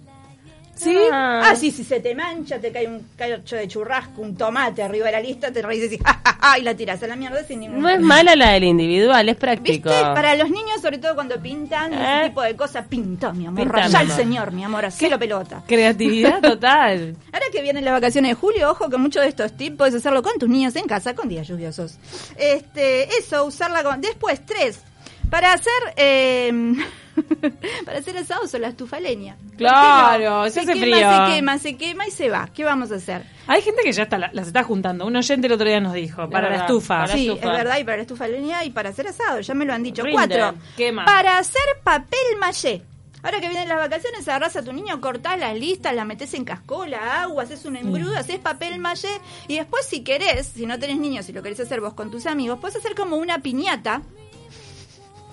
¿Sí? 0.74 0.96
Ah. 1.12 1.50
Ah, 1.50 1.54
sí, 1.56 1.70
si 1.70 1.84
se 1.84 2.00
te 2.00 2.14
mancha, 2.14 2.58
te 2.58 2.72
cae 2.72 2.88
un 2.88 3.06
cacho 3.16 3.56
de 3.56 3.68
churrasco, 3.68 4.22
un 4.22 4.36
tomate 4.36 4.82
arriba 4.82 5.06
de 5.06 5.12
la 5.12 5.20
lista, 5.20 5.52
te 5.52 5.60
reís 5.62 5.92
y 5.92 5.98
ja, 6.04 6.20
ja, 6.24 6.38
ja, 6.40 6.58
y 6.58 6.62
la 6.62 6.74
tiras 6.74 7.00
a 7.02 7.06
la 7.06 7.14
mierda 7.14 7.44
sin 7.44 7.60
ningún 7.60 7.80
No 7.80 7.88
es 7.88 8.00
mala 8.00 8.34
la 8.34 8.52
del 8.52 8.64
individual, 8.64 9.28
es 9.28 9.36
práctico. 9.36 9.90
¿Viste? 9.90 10.02
Para 10.02 10.34
los 10.34 10.50
niños, 10.50 10.80
sobre 10.80 10.98
todo 10.98 11.14
cuando 11.14 11.40
pintan 11.40 11.92
¿Eh? 11.92 12.16
ese 12.20 12.28
tipo 12.30 12.42
de 12.42 12.56
cosas, 12.56 12.86
pintó, 12.88 13.32
mi 13.32 13.46
amor. 13.46 13.62
Pinta, 13.64 13.78
mi 13.80 13.86
el 13.90 13.96
amor. 13.96 14.16
señor, 14.16 14.52
mi 14.52 14.64
amor, 14.64 14.84
hacelo 14.86 15.18
pelota. 15.18 15.62
Creatividad 15.68 16.40
total. 16.42 17.16
Ahora 17.32 17.46
que 17.52 17.62
vienen 17.62 17.84
las 17.84 17.92
vacaciones 17.94 18.30
de 18.30 18.34
julio, 18.34 18.70
ojo 18.70 18.88
que 18.88 18.96
muchos 18.96 19.22
de 19.22 19.28
estos 19.28 19.52
tips 19.56 19.76
puedes 19.76 19.94
hacerlo 19.94 20.22
con 20.22 20.32
tus 20.38 20.48
niños 20.48 20.74
en 20.76 20.86
casa 20.86 21.14
con 21.14 21.28
días 21.28 21.46
lluviosos. 21.46 21.98
Este, 22.36 23.08
eso, 23.18 23.44
usarla 23.44 23.82
con. 23.84 24.00
Después, 24.00 24.40
tres. 24.44 24.80
Para 25.30 25.52
hacer. 25.52 25.72
eh, 25.96 26.74
para 27.84 27.98
hacer 27.98 28.16
asados 28.16 28.52
o 28.54 28.58
la 28.58 28.68
estufa 28.68 28.96
a 28.96 29.00
leña. 29.00 29.36
¿Por 29.36 29.50
qué 29.50 29.56
Claro, 29.58 30.44
se 30.44 30.50
se 30.50 30.60
hace 30.60 30.72
quema, 30.74 30.96
frío. 30.96 31.26
Se 31.26 31.34
quema, 31.34 31.58
se 31.58 31.76
quema 31.76 32.06
y 32.06 32.10
se 32.10 32.28
va. 32.30 32.48
¿Qué 32.54 32.64
vamos 32.64 32.92
a 32.92 32.96
hacer? 32.96 33.24
Hay 33.46 33.62
gente 33.62 33.82
que 33.82 33.92
ya 33.92 34.04
está, 34.04 34.18
las 34.18 34.46
está 34.46 34.62
juntando. 34.62 35.06
Un 35.06 35.16
oyente 35.16 35.46
el 35.46 35.52
otro 35.52 35.66
día 35.66 35.80
nos 35.80 35.94
dijo, 35.94 36.28
para 36.30 36.48
la 36.48 36.56
estufa. 36.56 37.00
para 37.00 37.06
la 37.08 37.12
sí, 37.14 37.28
estufa. 37.28 37.52
es 37.52 37.58
verdad, 37.58 37.78
y 37.78 37.84
para 37.84 37.96
la 37.96 38.02
estufa 38.02 38.28
leña 38.28 38.64
y 38.64 38.70
para 38.70 38.90
hacer 38.90 39.08
asado, 39.08 39.40
ya 39.40 39.54
me 39.54 39.64
lo 39.64 39.72
han 39.72 39.82
dicho. 39.82 40.02
Rinde. 40.02 40.14
Cuatro. 40.14 40.54
¿Qué 40.76 40.92
más? 40.92 41.06
Para 41.06 41.38
hacer 41.38 41.62
papel 41.82 42.18
maché. 42.40 42.82
Ahora 43.24 43.40
que 43.40 43.48
vienen 43.48 43.68
las 43.68 43.78
vacaciones, 43.78 44.26
agarrás 44.26 44.56
a 44.56 44.64
tu 44.64 44.72
niño, 44.72 45.00
cortás 45.00 45.38
las 45.38 45.56
listas, 45.56 45.94
la 45.94 46.04
metes 46.04 46.34
en 46.34 46.44
cascola, 46.44 47.22
agua, 47.22 47.44
haces 47.44 47.64
un 47.64 47.76
engrudo, 47.76 48.16
haces 48.16 48.40
papel 48.40 48.80
maché 48.80 49.20
y 49.46 49.58
después 49.58 49.86
si 49.86 50.02
querés, 50.02 50.48
si 50.48 50.66
no 50.66 50.76
tenés 50.80 50.98
niños, 50.98 51.26
si 51.26 51.32
lo 51.32 51.40
querés 51.40 51.60
hacer 51.60 51.80
vos 51.80 51.94
con 51.94 52.10
tus 52.10 52.26
amigos, 52.26 52.58
puedes 52.60 52.76
hacer 52.76 52.96
como 52.96 53.16
una 53.16 53.38
piñata 53.38 54.02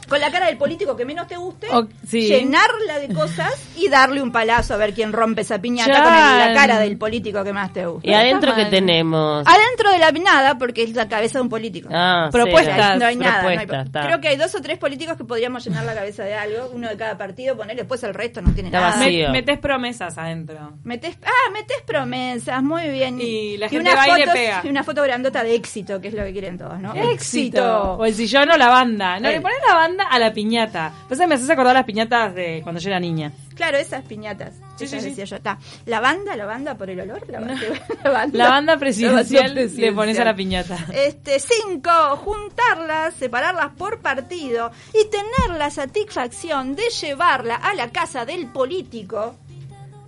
con 0.09 0.19
la 0.19 0.31
cara 0.31 0.47
del 0.47 0.57
político 0.57 0.95
que 0.97 1.05
menos 1.05 1.27
te 1.27 1.37
guste, 1.37 1.67
O- 1.71 1.87
sí. 2.05 2.27
llenarla 2.27 2.99
de 2.99 3.13
cosas 3.13 3.53
y 3.77 3.87
darle 3.89 4.21
un 4.21 4.31
palazo 4.31 4.73
a 4.73 4.77
ver 4.77 4.93
quién 4.93 5.13
rompe 5.13 5.41
esa 5.41 5.59
piñata 5.61 5.93
Ya. 5.93 6.03
con 6.03 6.13
el- 6.13 6.39
la 6.39 6.53
cara 6.53 6.79
del 6.79 6.97
político 6.97 7.43
que 7.43 7.53
más 7.53 7.71
te 7.71 7.85
gusta. 7.85 8.09
¿Y 8.09 8.13
adentro 8.13 8.53
qué 8.55 8.65
tenemos? 8.65 9.45
Adentro 9.47 9.78
de 9.99 10.11
la 10.11 10.19
nada, 10.19 10.57
porque 10.57 10.83
es 10.83 10.93
la 10.95 11.07
cabeza 11.07 11.39
de 11.39 11.43
un 11.43 11.49
político. 11.49 11.89
Ah, 11.91 12.29
Propuestas, 12.31 12.93
sí, 12.93 12.99
no 12.99 13.05
hay 13.05 13.15
nada. 13.15 13.41
no 13.43 13.49
hay- 13.49 13.67
creo 14.05 14.19
que 14.21 14.27
hay 14.29 14.37
dos 14.37 14.53
o 14.55 14.61
tres 14.61 14.77
políticos 14.77 15.17
que 15.17 15.23
podríamos 15.23 15.63
llenar 15.65 15.85
la 15.85 15.93
cabeza 15.93 16.23
de 16.23 16.33
algo, 16.33 16.71
uno 16.73 16.89
de 16.89 16.97
cada 16.97 17.17
partido, 17.17 17.55
poner 17.57 17.75
después 17.77 18.01
el 18.03 18.13
resto 18.13 18.41
no 18.41 18.51
tiene 18.53 18.69
Está 18.69 18.81
nada. 18.81 18.95
vacío. 18.97 19.27
Me- 19.27 19.33
metes 19.33 19.59
promesas 19.59 20.17
adentro. 20.17 20.73
Metés, 20.83 21.17
ah, 21.23 21.51
metés 21.53 21.81
promesas, 21.85 22.61
muy 22.63 22.89
bien. 22.89 23.19
Y 23.21 23.57
la 23.57 23.69
gente 23.69 23.89
unas 23.91 24.07
va 24.07 24.17
y 24.17 24.21
le 24.25 24.31
pega. 24.31 24.61
y 24.63 24.67
una 24.69 24.83
foto 24.83 25.03
grandota 25.03 25.43
de 25.43 25.55
éxito, 25.55 25.99
que 26.01 26.09
es 26.09 26.13
lo 26.13 26.23
que 26.23 26.31
quieren 26.33 26.57
todos, 26.57 26.79
¿no? 26.79 26.93
O 26.93 28.05
el 28.05 28.13
sillón 28.13 28.49
o 28.51 28.57
la 28.57 28.67
banda. 28.69 29.19
No, 29.19 29.29
le 29.29 29.41
pones 29.41 29.57
la 29.67 29.75
banda 29.75 30.05
a 30.09 30.19
la 30.19 30.33
piñata. 30.33 30.91
Pues 31.07 31.19
me 31.27 31.35
haces 31.35 31.49
acordar 31.49 31.73
las 31.73 31.85
piñatas 31.85 32.33
de 32.33 32.61
cuando 32.63 32.79
yo 32.81 32.89
era 32.89 32.99
niña. 32.99 33.31
Claro, 33.59 33.77
esas 33.77 34.05
piñatas. 34.05 34.53
Sí, 34.77 34.85
esas 34.85 34.89
sí, 34.89 34.99
sí. 35.01 35.09
decía 35.09 35.25
yo. 35.25 35.35
Está. 35.35 35.59
La 35.85 35.99
banda, 35.99 36.37
la 36.37 36.45
banda 36.45 36.75
por 36.77 36.89
el 36.89 37.01
olor, 37.01 37.27
la, 37.29 37.41
banda- 37.41 37.61
la 38.05 38.09
banda. 38.09 38.37
La 38.37 38.49
banda 38.49 38.77
presidencial 38.77 39.53
le 39.53 39.91
pones 39.91 40.17
a 40.17 40.23
la 40.23 40.33
piñata. 40.33 40.77
Este, 40.93 41.37
cinco, 41.41 41.91
juntarlas, 42.23 43.15
separarlas 43.15 43.71
por 43.77 43.99
partido 43.99 44.71
y 44.93 45.09
tener 45.09 45.57
la 45.59 45.69
satisfacción 45.71 46.73
de 46.77 46.83
llevarla 47.01 47.55
a 47.55 47.73
la 47.73 47.89
casa 47.89 48.23
del 48.23 48.47
político, 48.47 49.35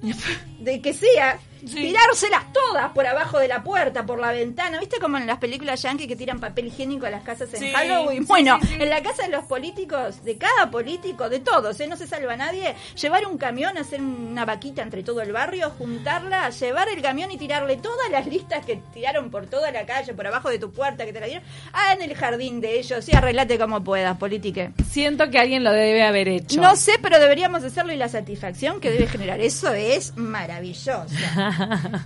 de 0.60 0.82
que 0.82 0.94
sea, 0.94 1.38
tirárselas 1.66 2.52
todas 2.54 2.92
por 2.92 3.06
abajo 3.06 3.40
de 3.40 3.48
la 3.48 3.64
puerta, 3.64 4.06
por 4.06 4.20
la 4.20 4.32
ventana. 4.32 4.80
¿Viste 4.80 5.00
como 5.00 5.18
en 5.18 5.28
las 5.28 5.38
películas 5.38 5.82
yankee 5.82 6.08
que 6.08 6.16
tiran 6.16 6.40
papel 6.40 6.68
higiénico 6.68 7.06
a 7.06 7.10
las 7.10 7.24
casas 7.24 7.54
en 7.54 7.60
Sí, 7.60 7.72
Halloween? 7.72 8.24
sí, 8.24 8.28
bueno, 8.28 8.60
sí, 8.62 8.68
sí. 8.68 8.74
en 8.80 8.90
la 8.90 9.02
casa 9.04 9.24
de 9.24 9.30
los 9.30 9.46
políticos, 9.46 10.24
de 10.24 10.38
cada 10.38 10.70
político, 10.72 11.30
de 11.30 11.40
todos, 11.40 11.80
¿eh? 11.80 11.88
no 11.88 11.96
se 11.98 12.08
salva 12.08 12.36
nadie, 12.36 12.76
llevar 13.00 13.26
un 13.26 13.38
camión, 13.38 13.78
hacer 13.78 14.02
una 14.02 14.46
vaquita 14.46 14.82
entre 14.82 15.04
todo 15.04 15.22
el 15.22 15.32
barrio, 15.32 15.72
juntarla, 15.78 16.50
llevar 16.50 16.90
el 16.90 17.02
camión 17.02 17.32
y 17.32 17.38
tirarle 17.38 17.78
todas 17.78 18.10
las 18.12 18.26
listas 18.28 18.66
que 18.66 18.78
tiraron 18.94 19.30
por 19.32 19.48
toda 19.48 19.72
la 19.72 19.86
calle, 19.86 20.14
por 20.14 20.28
abajo 20.28 20.50
de 20.50 20.60
tu 20.60 20.72
puerta, 20.72 21.06
que 21.06 21.14
te 21.14 21.20
la 21.20 21.28
dieron, 21.28 21.44
ah, 21.74 21.94
en 21.94 22.02
el 22.02 22.16
jardín 22.16 22.62
de 22.62 22.80
ellos, 22.80 23.08
y 23.10 23.16
arreglate 23.16 23.58
como 23.58 23.84
puedas, 23.84 24.18
politique. 24.18 24.72
Siento 24.90 25.30
que 25.30 25.40
alguien 25.40 25.64
lo 25.64 25.72
debe 25.72 26.04
haber 26.04 26.28
hecho. 26.28 26.60
No 26.62 26.76
sé, 26.76 26.94
pero 27.02 27.20
deberíamos 27.20 27.64
hacerlo 27.64 27.94
y 27.94 27.98
la 27.98 28.10
satisfacción 28.10 28.80
que 28.80 28.92
debe 28.92 29.08
generar 29.08 29.40
eso 29.40 29.74
es 29.74 30.16
maravillosa. 30.18 31.06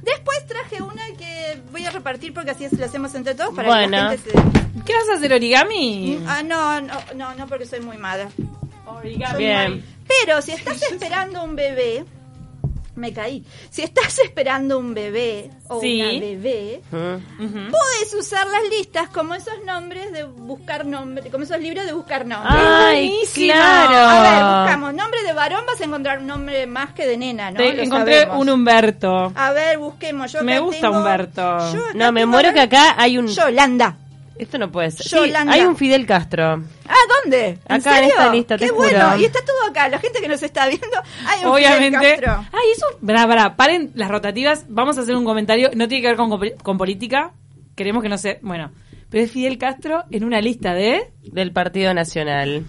Después 0.03 0.45
traje 0.47 0.81
una 0.81 1.05
que 1.17 1.59
voy 1.71 1.85
a 1.85 1.91
repartir 1.91 2.33
porque 2.33 2.51
así 2.51 2.67
lo 2.75 2.85
hacemos 2.85 3.13
entre 3.15 3.35
todos 3.35 3.53
para 3.55 3.67
que 3.67 3.73
Bueno. 3.75 3.97
la 3.97 4.09
gente 4.11 4.31
se... 4.31 4.81
¿Qué 4.85 4.93
vas 4.93 5.09
a 5.11 5.17
hacer, 5.17 5.33
origami? 5.33 6.23
Ah, 6.27 6.43
no, 6.43 6.81
no, 6.81 6.93
no, 7.15 7.33
no, 7.35 7.47
porque 7.47 7.65
soy 7.65 7.79
muy 7.79 7.97
mala. 7.97 8.29
Origami. 8.85 9.37
Bien. 9.37 9.85
Pero 10.07 10.41
si 10.41 10.51
estás 10.51 10.81
esperando 10.83 11.43
un 11.43 11.55
bebé, 11.55 12.05
me 12.95 13.13
caí. 13.13 13.43
Si 13.69 13.81
estás 13.81 14.17
esperando 14.19 14.77
un 14.79 14.93
bebé 14.93 15.49
o 15.67 15.79
Sí. 15.81 16.01
una 16.01 16.19
bebé. 16.19 16.81
Ujú. 16.91 17.71
puedes 17.71 18.13
usar 18.17 18.47
las 18.47 18.63
listas 18.69 19.09
como 19.09 19.35
esos 19.35 19.53
nombres 19.65 20.11
de 20.11 20.23
buscar 20.23 20.85
nombres, 20.85 21.31
como 21.31 21.43
esos 21.43 21.59
libros 21.59 21.85
de 21.85 21.93
buscar 21.93 22.25
nombres. 22.25 22.55
Ay, 22.57 23.07
buenísimo. 23.09 23.53
claro. 23.53 23.97
A 23.97 24.21
ver, 24.21 24.61
buscamos 24.63 24.93
nombre 24.93 25.23
de 25.23 25.33
varón, 25.33 25.63
vas 25.67 25.79
a 25.81 25.83
encontrar 25.85 26.19
un 26.19 26.27
nombre 26.27 26.65
más 26.67 26.93
que 26.93 27.05
de 27.05 27.17
nena, 27.17 27.51
¿no? 27.51 27.57
Te 27.57 27.73
Lo 27.73 27.83
encontré 27.83 28.13
sabemos. 28.21 28.41
un 28.41 28.49
Humberto. 28.49 29.31
A 29.35 29.51
ver, 29.51 29.77
busquemos. 29.77 30.31
Yo 30.31 30.43
Me 30.43 30.59
gusta 30.59 30.81
tengo- 30.87 30.97
Humberto. 30.99 31.73
Yo 31.73 31.79
No, 31.93 32.11
me 32.11 32.25
muero 32.25 32.53
que 32.53 32.61
acá 32.61 32.95
hay 32.97 33.17
un... 33.17 33.27
Yolanda. 33.27 33.97
Esto 34.37 34.57
no 34.57 34.71
puede 34.71 34.91
ser. 34.91 35.05
Sí, 35.07 35.33
hay 35.35 35.61
un 35.61 35.77
Fidel 35.77 36.05
Castro. 36.05 36.61
Ah, 36.87 36.93
¿dónde? 37.23 37.47
¿En 37.47 37.57
Acá 37.63 37.75
en 37.75 37.81
serio? 37.81 38.09
esta 38.09 38.31
lista, 38.33 38.57
te 38.57 38.65
Qué 38.65 38.71
juro. 38.71 38.89
bueno. 38.89 39.17
Y 39.17 39.25
está 39.25 39.39
todo 39.45 39.69
acá. 39.69 39.87
La 39.89 39.99
gente 39.99 40.19
que 40.19 40.27
nos 40.27 40.43
está 40.43 40.67
viendo. 40.67 40.87
Hay 41.27 41.45
un 41.45 41.55
Fidel 41.55 41.71
Obviamente. 41.71 42.09
Castro. 42.21 42.45
Ay, 42.51 42.71
eso. 42.75 42.85
Pará, 43.05 43.27
pará. 43.27 43.55
Paren 43.55 43.91
las 43.95 44.09
rotativas. 44.09 44.65
Vamos 44.67 44.97
a 44.97 45.01
hacer 45.01 45.15
un 45.15 45.23
comentario. 45.25 45.69
No 45.75 45.87
tiene 45.87 46.01
que 46.01 46.07
ver 46.09 46.17
con, 46.17 46.29
con- 46.29 46.49
con 46.61 46.77
política. 46.77 47.31
Queremos 47.75 48.03
que 48.03 48.09
no 48.09 48.17
se. 48.17 48.39
Bueno. 48.41 48.71
Pero 49.09 49.23
es 49.23 49.31
Fidel 49.31 49.57
Castro 49.57 50.03
en 50.11 50.23
una 50.25 50.41
lista 50.41 50.73
de. 50.73 51.11
Del 51.23 51.51
Partido 51.53 51.93
Nacional. 51.93 52.65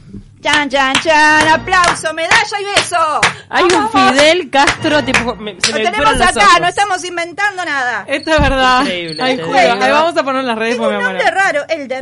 Chan, 0.46 0.70
chan, 0.70 0.94
chan. 1.02 1.48
Aplauso, 1.48 2.14
medalla 2.14 2.60
y 2.60 2.64
beso. 2.76 3.20
Hay 3.48 3.64
un. 3.64 3.88
Fidel 3.90 4.48
Castro, 4.48 5.02
tipo, 5.02 5.34
me- 5.34 5.60
se 5.60 5.72
Lo 5.72 5.78
me 5.78 5.84
tenemos 5.84 6.20
acá. 6.20 6.30
ojos. 6.46 6.60
No 6.60 6.68
estamos 6.68 7.04
inventando 7.04 7.64
nada. 7.64 8.04
Esta 8.06 8.34
es 8.36 8.40
verdad. 8.40 8.80
Increíble, 8.82 9.22
Ay. 9.24 9.40
Ahí 9.40 9.90
vamos 9.90 10.16
a 10.16 10.22
poner 10.22 10.42
en 10.42 10.46
las 10.46 10.56
redes 10.56 10.74
Tengo 10.76 10.86
un 10.88 10.94
nombre 11.02 11.30
raro. 11.32 11.64
Elder. 11.68 12.00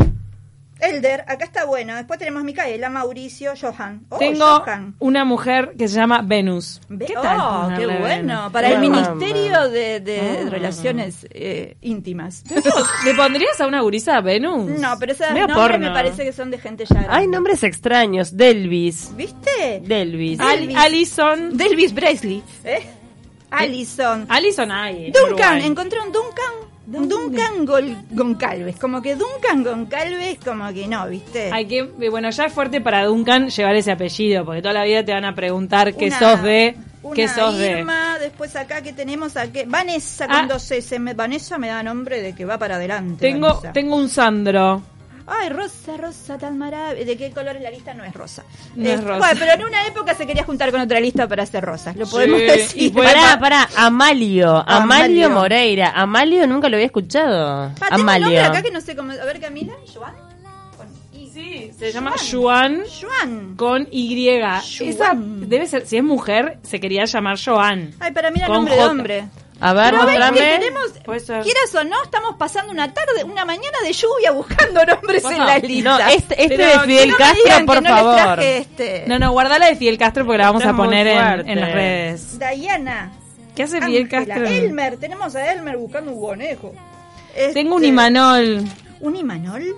Elder. 0.90 1.25
Acá 1.27 1.44
está 1.44 1.64
bueno. 1.64 1.94
Después 1.97 2.18
tenemos 2.18 2.44
Micaela, 2.44 2.88
Mauricio, 2.90 3.53
Johan. 3.61 4.05
Oh, 4.11 4.18
Tengo 4.18 4.44
Johan. 4.61 4.94
una 4.99 5.25
mujer 5.25 5.75
que 5.79 5.88
se 5.88 5.97
llama 5.97 6.23
Venus. 6.23 6.81
Ve- 6.88 7.07
¿Qué 7.07 7.14
tal? 7.14 7.38
Oh, 7.40 7.68
qué 7.77 7.87
Venus? 7.87 8.01
bueno. 8.01 8.51
Para 8.53 8.68
el. 8.70 8.79
Ministerio 8.81 9.68
de, 9.70 10.01
de 10.01 10.20
Ah. 10.47 10.51
Relaciones 10.51 11.27
eh, 11.31 11.77
Íntimas. 11.81 12.44
¿Le 13.05 13.14
pondrías 13.14 13.61
a 13.61 13.66
una 13.66 13.81
gurisa 13.81 14.20
Venus? 14.20 14.79
No, 14.79 14.97
pero 14.99 15.12
esos 15.12 15.27
nombres 15.31 15.57
porno. 15.57 15.79
me 15.79 15.90
parece 15.92 16.25
que 16.25 16.33
son 16.33 16.51
de 16.51 16.59
gente 16.59 16.85
ya 16.85 16.94
grande. 16.94 17.09
Hay 17.11 17.27
nombres 17.27 17.62
extraños. 17.62 18.37
Delvis. 18.37 19.11
¿Viste? 19.16 19.81
Delvis. 19.85 20.40
Al- 20.40 20.77
Alison. 20.77 21.57
Delvis 21.57 21.92
Presley. 21.92 22.42
¿Eh? 22.64 22.87
Alison. 23.51 24.27
Alison 24.29 24.70
hay. 24.73 25.07
en 25.07 25.12
Duncan, 25.12 25.29
Uruguay. 25.55 25.62
encontré 25.66 26.01
un 26.01 26.12
Duncan. 26.12 26.74
Un 26.87 27.09
Duncan 27.09 27.64
Gol- 27.64 27.97
Goncalves. 28.11 28.77
Como 28.77 29.01
que 29.01 29.16
Duncan 29.16 29.62
Goncalves, 29.64 30.38
como 30.44 30.73
que 30.73 30.87
no, 30.87 31.09
¿viste? 31.09 31.51
Hay 31.53 31.66
que, 31.66 31.79
eh, 32.01 32.09
bueno, 32.11 32.29
ya 32.31 32.44
es 32.47 32.53
fuerte 32.53 32.81
para 32.81 33.05
Duncan 33.07 33.49
llevar 33.49 33.75
ese 33.77 33.90
apellido, 33.92 34.44
porque 34.44 34.61
toda 34.62 34.75
la 34.75 34.85
vida 34.85 35.05
te 35.05 35.12
van 35.12 35.25
a 35.25 35.35
preguntar 35.35 35.94
qué 35.94 36.07
Una- 36.09 36.18
sos 36.18 36.42
de, 36.42 36.77
una 37.03 37.14
qué 37.16 37.29
sos 37.29 37.57
de. 37.57 37.79
Irma, 37.79 38.18
después 38.18 38.55
acá 38.57 38.83
que 38.83 38.92
tenemos 38.92 39.37
a 39.37 39.51
que 39.51 39.64
Vanessa 39.64 40.27
con 40.27 40.37
Ah. 40.37 40.47
dos 40.47 40.70
S. 40.70 40.99
Me- 40.99 41.14
Vanessa 41.14 41.57
me 41.59 41.68
da 41.68 41.83
nombre 41.83 42.20
de 42.20 42.35
que 42.35 42.44
va 42.44 42.59
para 42.59 42.77
adelante. 42.77 43.16
Tengo, 43.20 43.49
Vanessa. 43.49 43.73
tengo 43.73 43.97
un 43.97 44.09
Sandro. 44.11 44.83
Ay, 45.27 45.49
rosa, 45.49 45.97
rosa, 45.97 46.37
tan 46.37 46.59
maravillosa. 46.59 47.07
¿De 47.07 47.17
qué 47.17 47.31
color 47.31 47.57
es 47.57 47.63
la 47.63 47.71
lista? 47.71 47.95
No 47.95 48.05
es 48.05 48.13
rosa. 48.13 48.45
No 48.77 48.89
es 48.89 48.99
Eh, 49.01 49.03
rosa. 49.03 49.19
Bueno, 49.19 49.37
pero 49.41 49.53
en 49.55 49.65
una 49.65 49.87
época 49.87 50.15
se 50.15 50.27
quería 50.27 50.45
juntar 50.45 50.71
con 50.71 50.81
otra 50.83 51.01
lista 51.01 51.27
para 51.27 51.45
hacer 51.45 51.65
rosas. 51.65 51.97
Lo 51.97 52.07
podemos 52.07 52.39
Sí, 52.41 52.45
decir. 52.47 52.83
y 52.83 52.91
Pará, 52.91 53.39
pará, 53.41 53.69
Amalio, 53.77 54.51
Amalio, 54.69 55.27
Amalio. 55.27 55.31
Moreira. 55.31 55.91
Amalio 55.95 56.47
nunca 56.47 56.69
lo 56.69 56.77
había 56.77 56.87
escuchado. 56.87 57.71
Tengo 57.75 58.01
un 58.03 58.07
nombre 58.21 58.41
acá 58.41 58.63
que 58.63 58.71
no 58.71 58.81
sé 58.83 58.95
cómo. 58.95 59.13
A 59.13 59.25
ver, 59.25 59.41
Camila. 59.41 59.73
¿Joan? 59.95 60.15
Sí, 61.33 61.73
se 61.77 61.91
llama 61.91 62.13
Joan. 62.31 62.83
Joan 62.85 62.85
Joan. 63.01 63.57
con 63.57 63.89
Y. 63.91 64.29
Esa 64.29 65.15
debe 65.17 65.67
ser, 65.67 65.85
si 65.85 65.97
es 65.97 66.05
mujer, 66.05 66.59
se 66.63 66.79
quería 66.79 67.07
llamar 67.07 67.39
Joan. 67.45 67.93
Ay, 67.99 68.13
para 68.13 68.31
mí 68.31 68.39
era 68.39 68.47
nombre 68.49 68.77
de 68.77 68.85
hombre. 68.85 69.25
A 69.64 69.72
ver, 69.72 69.94
mostrame. 69.94 70.38
ser. 71.20 71.42
quieras 71.42 71.74
o 71.74 71.85
no, 71.85 72.03
estamos 72.03 72.37
pasando 72.37 72.70
una 72.70 72.92
tarde, 72.92 73.24
una 73.24 73.46
mañana 73.46 73.79
de 73.83 73.94
lluvia 73.94 74.31
buscando 74.33 74.85
nombres 74.85 75.24
en 75.24 75.38
la 75.38 75.59
lista. 75.59 75.98
No, 75.98 76.07
este, 76.07 76.42
este 76.44 76.57
de 76.59 76.81
Fidel 76.81 77.11
no 77.11 77.16
Castro, 77.16 77.66
por 77.66 77.83
no 77.83 77.88
favor. 77.88 78.40
este. 78.40 79.05
No, 79.07 79.18
no, 79.18 79.33
guardala 79.33 79.64
de 79.64 79.77
Fidel 79.77 79.96
Castro 79.96 80.27
porque 80.27 80.37
la 80.37 80.48
vamos 80.48 80.61
Está 80.61 80.74
a 80.74 80.77
poner 80.77 81.07
en, 81.07 81.61
las 81.61 81.72
redes. 81.72 82.38
Diana. 82.38 83.11
¿Qué 83.57 83.62
hace 83.62 83.81
Fidel 83.81 84.03
Ángela, 84.03 84.27
Castro? 84.27 84.46
Elmer, 84.46 84.98
tenemos 84.98 85.35
a 85.35 85.50
Elmer 85.50 85.79
buscando 85.79 86.12
un 86.12 86.20
conejo. 86.20 86.74
Este, 87.35 87.55
Tengo 87.55 87.77
un 87.77 87.85
Imanol. 87.87 88.64
¿Un 89.00 89.16
Imanol? 89.16 89.77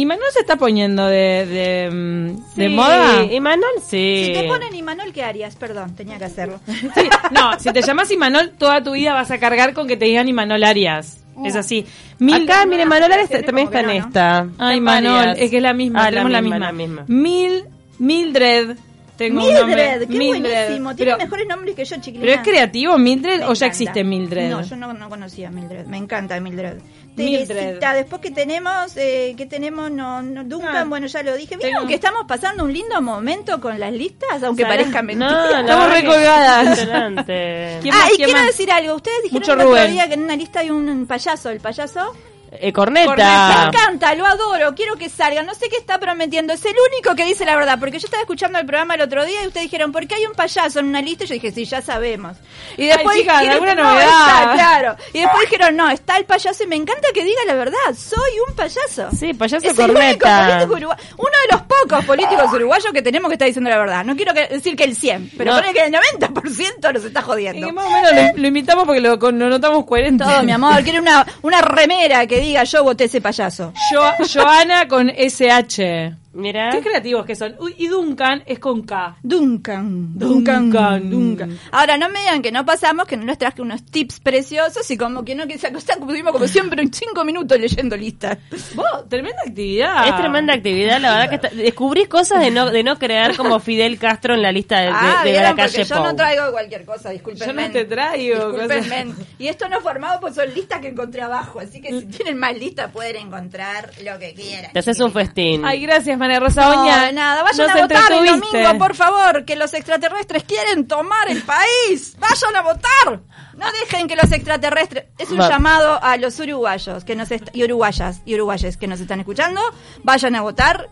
Imanol 0.00 0.24
se 0.32 0.40
está 0.40 0.56
poniendo 0.56 1.06
de, 1.06 1.46
de, 1.46 1.90
mm, 1.90 2.54
de 2.56 2.68
Sí, 2.68 2.74
moda. 2.74 3.24
Imanol, 3.24 3.70
sí. 3.82 4.24
Si 4.26 4.32
te 4.32 4.44
ponen 4.46 4.74
Imanol, 4.74 5.12
¿qué 5.12 5.22
harías? 5.24 5.56
Perdón, 5.56 5.94
tenía 5.96 6.18
que 6.18 6.24
hacerlo. 6.24 6.60
Sí, 6.66 7.08
no, 7.32 7.58
si 7.58 7.72
te 7.72 7.82
llamas 7.82 8.10
Imanol, 8.10 8.50
toda 8.58 8.82
tu 8.82 8.92
vida 8.92 9.12
vas 9.14 9.30
a 9.30 9.38
cargar 9.38 9.72
con 9.74 9.88
que 9.88 9.96
te 9.96 10.04
digan 10.04 10.28
Imanol 10.28 10.62
Arias. 10.64 11.24
Es 11.44 11.54
así. 11.54 11.86
Mil- 12.18 12.42
Acá, 12.50 12.66
mire, 12.66 12.84
Manol 12.84 13.12
Arias 13.12 13.30
también 13.44 13.68
está 13.68 13.80
en 13.80 13.90
esta. 13.90 14.48
Ay, 14.58 14.80
Manol, 14.80 15.34
es 15.38 15.50
que 15.50 15.56
es 15.58 15.62
la 15.62 15.72
misma, 15.72 16.06
Ah, 16.06 16.08
tenemos 16.10 16.32
la 16.32 16.42
misma. 16.42 16.58
la 16.58 16.72
misma. 16.72 17.04
Mil, 17.06 17.64
Mildred. 17.98 18.76
Tengo. 19.16 19.40
Mildred, 19.40 20.06
qué 20.08 20.16
buenísimo. 20.16 20.94
Tiene 20.94 21.12
Pero, 21.12 21.16
mejores 21.18 21.46
nombres 21.48 21.74
que 21.74 21.84
yo, 21.84 21.96
chiquilina. 21.96 22.20
¿Pero 22.24 22.32
es 22.40 22.48
creativo 22.48 22.98
Mildred 22.98 23.38
Me 23.40 23.46
o 23.46 23.52
ya 23.54 23.66
existe 23.66 24.04
Mildred? 24.04 24.48
No, 24.48 24.62
yo 24.62 24.76
no, 24.76 24.92
no 24.92 25.08
conocía 25.08 25.48
a 25.48 25.50
Mildred. 25.50 25.86
Me 25.86 25.96
encanta 25.96 26.38
Mildred. 26.40 26.78
Teresita, 27.18 27.92
después 27.94 28.22
que 28.22 28.30
tenemos, 28.30 28.96
eh, 28.96 29.34
que 29.36 29.46
tenemos, 29.46 29.90
no, 29.90 30.22
no, 30.22 30.44
Duncan, 30.44 30.76
Ah. 30.76 30.84
bueno, 30.84 31.06
ya 31.06 31.22
lo 31.22 31.34
dije. 31.36 31.56
¿Vieron 31.56 31.74
Tengo- 31.80 31.88
que 31.88 31.94
estamos 31.94 32.24
pasando 32.26 32.64
un 32.64 32.72
lindo 32.72 33.00
momento 33.02 33.60
con 33.60 33.78
las 33.78 33.92
listas? 33.92 34.42
Aunque 34.42 34.62
¿Sabes? 34.62 34.78
parezca 34.78 35.02
mentira. 35.02 35.30
No, 35.30 35.50
la 35.50 35.60
Estamos 35.60 35.90
recolgadas. 35.92 36.62
es 36.62 36.68
impresionante. 36.68 37.78
¿Quién 37.82 37.94
ah, 37.94 37.98
más? 37.98 38.06
y 38.12 38.16
¿Quién 38.16 38.24
quiero 38.26 38.38
más? 38.40 38.46
decir 38.48 38.70
algo. 38.72 38.94
Ustedes 38.94 39.22
dijeron 39.24 39.40
Mucho 39.40 39.52
el 39.52 39.60
otro 39.60 39.86
día 39.92 40.08
que 40.08 40.14
en 40.14 40.22
una 40.22 40.36
lista 40.36 40.60
hay 40.60 40.70
un 40.70 41.06
payaso. 41.06 41.50
El 41.50 41.60
payaso 41.60 42.14
Eh, 42.50 42.66
Me 42.66 42.72
corneta. 42.72 43.66
encanta, 43.68 44.14
lo 44.14 44.24
adoro, 44.26 44.74
quiero 44.74 44.96
que 44.96 45.08
salga. 45.08 45.42
No 45.42 45.54
sé 45.54 45.68
qué 45.68 45.76
está 45.76 45.98
prometiendo. 45.98 46.52
Es 46.54 46.64
el 46.64 46.74
único 46.92 47.14
que 47.14 47.24
dice 47.24 47.44
la 47.44 47.54
verdad. 47.56 47.78
Porque 47.78 47.98
yo 47.98 48.06
estaba 48.06 48.22
escuchando 48.22 48.58
el 48.58 48.64
programa 48.66 48.94
el 48.94 49.02
otro 49.02 49.24
día 49.26 49.42
y 49.44 49.46
ustedes 49.48 49.64
dijeron, 49.64 49.92
¿por 49.92 50.06
qué 50.06 50.14
hay 50.14 50.26
un 50.26 50.32
payaso 50.32 50.80
en 50.80 50.86
una 50.86 51.02
lista? 51.02 51.24
Y 51.24 51.26
yo 51.28 51.34
dije, 51.34 51.52
sí, 51.52 51.64
ya 51.66 51.82
sabemos. 51.82 52.36
Y 52.76 52.86
después 52.86 53.16
Ay, 53.16 53.20
chicas, 53.22 53.40
dijeron, 53.42 53.68
¿alguna 53.68 53.74
no, 53.82 53.90
novedad? 53.92 54.08
está, 54.42 54.52
claro. 54.54 54.96
Y 55.12 55.20
después 55.20 55.40
dijeron, 55.42 55.76
no, 55.76 55.90
está 55.90 56.16
el 56.16 56.24
payaso 56.24 56.64
y 56.64 56.66
me 56.66 56.76
encanta 56.76 57.08
que 57.12 57.22
diga 57.24 57.40
la 57.46 57.54
verdad. 57.54 57.76
Soy 57.96 58.30
un 58.48 58.54
payaso. 58.54 59.08
Sí, 59.18 59.34
payaso 59.34 59.66
es 59.68 59.78
el 59.78 59.84
único 59.90 59.94
corneta. 59.94 60.46
político 60.48 60.74
uruguayo. 60.76 61.02
Uno 61.18 61.30
de 61.46 61.52
los 61.56 61.62
pocos 61.62 62.04
políticos 62.06 62.52
uruguayos 62.52 62.92
que 62.92 63.02
tenemos 63.02 63.28
que 63.28 63.34
está 63.34 63.44
diciendo 63.44 63.68
la 63.70 63.78
verdad. 63.78 64.04
No 64.04 64.16
quiero 64.16 64.32
que- 64.32 64.48
decir 64.48 64.74
que 64.74 64.84
el 64.84 64.96
100, 64.96 65.32
pero 65.36 65.52
No. 65.52 65.60
pone 65.60 65.74
que 65.74 65.84
el 65.84 65.92
90% 65.92 66.92
nos 66.92 67.04
está 67.04 67.20
Y 67.20 67.22
jodiendo. 67.24 67.66
que 67.66 67.72
más 67.72 67.84
o 67.84 67.90
menos 67.90 68.10
lo, 68.34 68.40
lo 68.42 68.48
invitamos 68.48 68.84
porque 68.86 69.00
lo, 69.00 69.16
lo 69.16 69.48
notamos 69.50 69.84
coherente. 69.84 70.24
Todo, 70.24 70.42
mi 70.42 70.52
amor. 70.52 70.82
Quiero 70.82 71.00
una, 71.02 71.26
una 71.42 71.60
remera 71.60 72.26
que 72.26 72.37
diga 72.40 72.64
yo 72.64 72.84
voté 72.84 73.04
ese 73.04 73.20
payaso. 73.20 73.72
Jo- 73.92 74.26
Joana 74.32 74.86
con 74.88 75.10
SH. 75.10 76.12
Mira. 76.32 76.70
Qué 76.70 76.82
creativos 76.82 77.24
que 77.24 77.34
son. 77.34 77.56
Uy, 77.58 77.74
y 77.78 77.88
Duncan 77.88 78.42
es 78.46 78.58
con 78.58 78.82
K. 78.82 79.16
Duncan, 79.22 80.16
Duncan, 80.18 80.70
Duncan. 80.70 81.10
Duncan, 81.10 81.58
Ahora 81.72 81.96
no 81.96 82.08
me 82.10 82.20
digan 82.20 82.42
que 82.42 82.52
no 82.52 82.64
pasamos, 82.66 83.06
que 83.06 83.16
no 83.16 83.24
les 83.24 83.38
traje 83.38 83.62
unos 83.62 83.84
tips 83.84 84.20
preciosos 84.20 84.88
y 84.90 84.96
como 84.98 85.24
que 85.24 85.34
no 85.34 85.46
que 85.46 85.58
se 85.58 85.68
acostan, 85.68 85.98
como 85.98 86.12
tuvimos 86.12 86.32
como 86.32 86.46
siempre 86.46 86.82
en 86.82 86.92
cinco 86.92 87.24
minutos 87.24 87.58
leyendo 87.58 87.96
listas. 87.96 88.38
Vos, 88.74 89.08
tremenda 89.08 89.38
actividad. 89.46 90.06
Es 90.06 90.16
tremenda 90.16 90.54
actividad, 90.54 91.00
la 91.00 91.12
verdad 91.16 91.28
que 91.30 91.34
está- 91.36 91.48
descubrí 91.48 92.04
cosas 92.06 92.40
de 92.40 92.50
no 92.50 92.70
de 92.70 92.82
no 92.82 92.98
creer 92.98 93.36
como 93.36 93.58
Fidel 93.58 93.98
Castro 93.98 94.34
en 94.34 94.42
la 94.42 94.52
lista 94.52 94.80
de, 94.80 94.86
de- 94.86 94.92
ah, 94.94 95.20
de 95.24 95.32
la 95.32 95.38
vieron, 95.40 95.56
calle 95.56 95.72
porque 95.78 95.84
yo 95.88 95.96
Pou. 95.96 96.04
no 96.04 96.14
traigo 96.16 96.52
cualquier 96.52 96.84
cosa, 96.84 97.10
disculpenme. 97.10 97.62
Yo 97.62 97.68
no 97.68 97.72
te 97.72 97.84
traigo 97.86 98.52
Discúlpenme. 98.52 99.14
Y 99.38 99.48
esto 99.48 99.68
no 99.68 99.80
formado, 99.80 100.20
pues 100.20 100.34
son 100.34 100.52
listas 100.54 100.80
que 100.80 100.88
encontré 100.88 101.22
abajo, 101.22 101.58
así 101.60 101.80
que 101.80 101.98
si 102.00 102.06
tienen 102.06 102.38
más 102.38 102.56
listas 102.56 102.92
pueden 102.92 103.16
encontrar 103.16 103.90
lo 104.04 104.18
que 104.18 104.34
quieran. 104.34 104.72
Te 104.72 104.78
haces 104.78 105.00
un 105.00 105.10
festín. 105.12 105.64
Ay, 105.64 105.80
gracias, 105.80 106.16
María 106.18 106.27
Rosa 106.40 106.62
No, 106.74 106.82
Oña. 106.82 107.12
nada, 107.12 107.42
vayan 107.42 107.66
Nos 107.68 107.76
a 107.76 107.82
votar 107.82 108.12
el 108.12 108.26
domingo, 108.26 108.78
por 108.78 108.94
favor, 108.94 109.44
que 109.44 109.56
los 109.56 109.72
extraterrestres 109.74 110.44
quieren 110.44 110.86
tomar 110.86 111.28
el 111.30 111.42
país. 111.42 112.16
Vayan 112.18 112.56
a 112.56 112.62
votar. 112.62 113.20
No 113.56 113.66
dejen 113.80 114.06
que 114.06 114.14
los 114.16 114.30
extraterrestres. 114.30 115.06
Es 115.18 115.30
un 115.30 115.40
Va. 115.40 115.48
llamado 115.48 115.98
a 116.02 116.16
los 116.16 116.38
uruguayos 116.38 117.04
que 117.04 117.16
nos 117.16 117.28
y 117.52 117.64
uruguayas 117.64 118.20
y 118.24 118.34
uruguayes 118.34 118.76
que 118.76 118.86
nos 118.86 119.00
están 119.00 119.20
escuchando. 119.20 119.60
Vayan 120.04 120.36
a 120.36 120.42
votar 120.42 120.88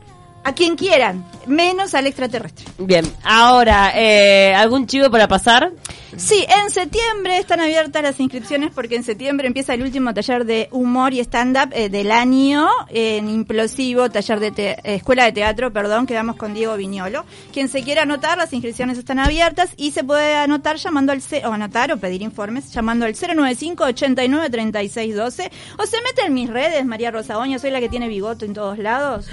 a 0.46 0.54
quien 0.54 0.76
quieran, 0.76 1.24
menos 1.46 1.94
al 1.94 2.06
extraterrestre. 2.06 2.64
Bien, 2.78 3.04
ahora, 3.24 3.90
eh, 3.96 4.54
¿algún 4.54 4.86
chivo 4.86 5.10
para 5.10 5.26
pasar? 5.26 5.72
Sí, 6.16 6.46
en 6.48 6.70
septiembre 6.70 7.36
están 7.38 7.60
abiertas 7.60 8.02
las 8.02 8.18
inscripciones 8.20 8.70
porque 8.74 8.94
en 8.96 9.02
septiembre 9.02 9.48
empieza 9.48 9.74
el 9.74 9.82
último 9.82 10.14
taller 10.14 10.46
de 10.46 10.68
humor 10.70 11.12
y 11.12 11.20
stand-up 11.20 11.70
eh, 11.72 11.90
del 11.90 12.10
año 12.10 12.68
en 12.88 13.28
Implosivo, 13.28 14.08
taller 14.08 14.40
de 14.40 14.50
te- 14.52 14.94
escuela 14.94 15.24
de 15.24 15.32
teatro, 15.32 15.72
perdón, 15.72 16.06
quedamos 16.06 16.36
con 16.36 16.54
Diego 16.54 16.76
Viñolo. 16.76 17.24
Quien 17.52 17.68
se 17.68 17.82
quiera 17.82 18.02
anotar, 18.02 18.38
las 18.38 18.52
inscripciones 18.52 18.96
están 18.98 19.18
abiertas 19.18 19.70
y 19.76 19.90
se 19.90 20.04
puede 20.04 20.36
anotar 20.36 20.76
llamando 20.76 21.12
al 21.12 21.20
o 21.44 21.52
anotar 21.52 21.92
o 21.92 21.98
pedir 21.98 22.22
informes 22.22 22.72
llamando 22.72 23.04
al 23.04 23.14
095 23.14 23.84
89 23.84 24.48
36 24.48 25.14
12 25.14 25.50
o 25.78 25.86
se 25.86 25.96
mete 26.02 26.22
en 26.24 26.32
mis 26.34 26.48
redes, 26.48 26.84
María 26.86 27.10
Rosa 27.10 27.36
Oña, 27.36 27.58
soy 27.58 27.72
la 27.72 27.80
que 27.80 27.88
tiene 27.90 28.08
bigote 28.08 28.46
en 28.46 28.54
todos 28.54 28.78
lados. 28.78 29.26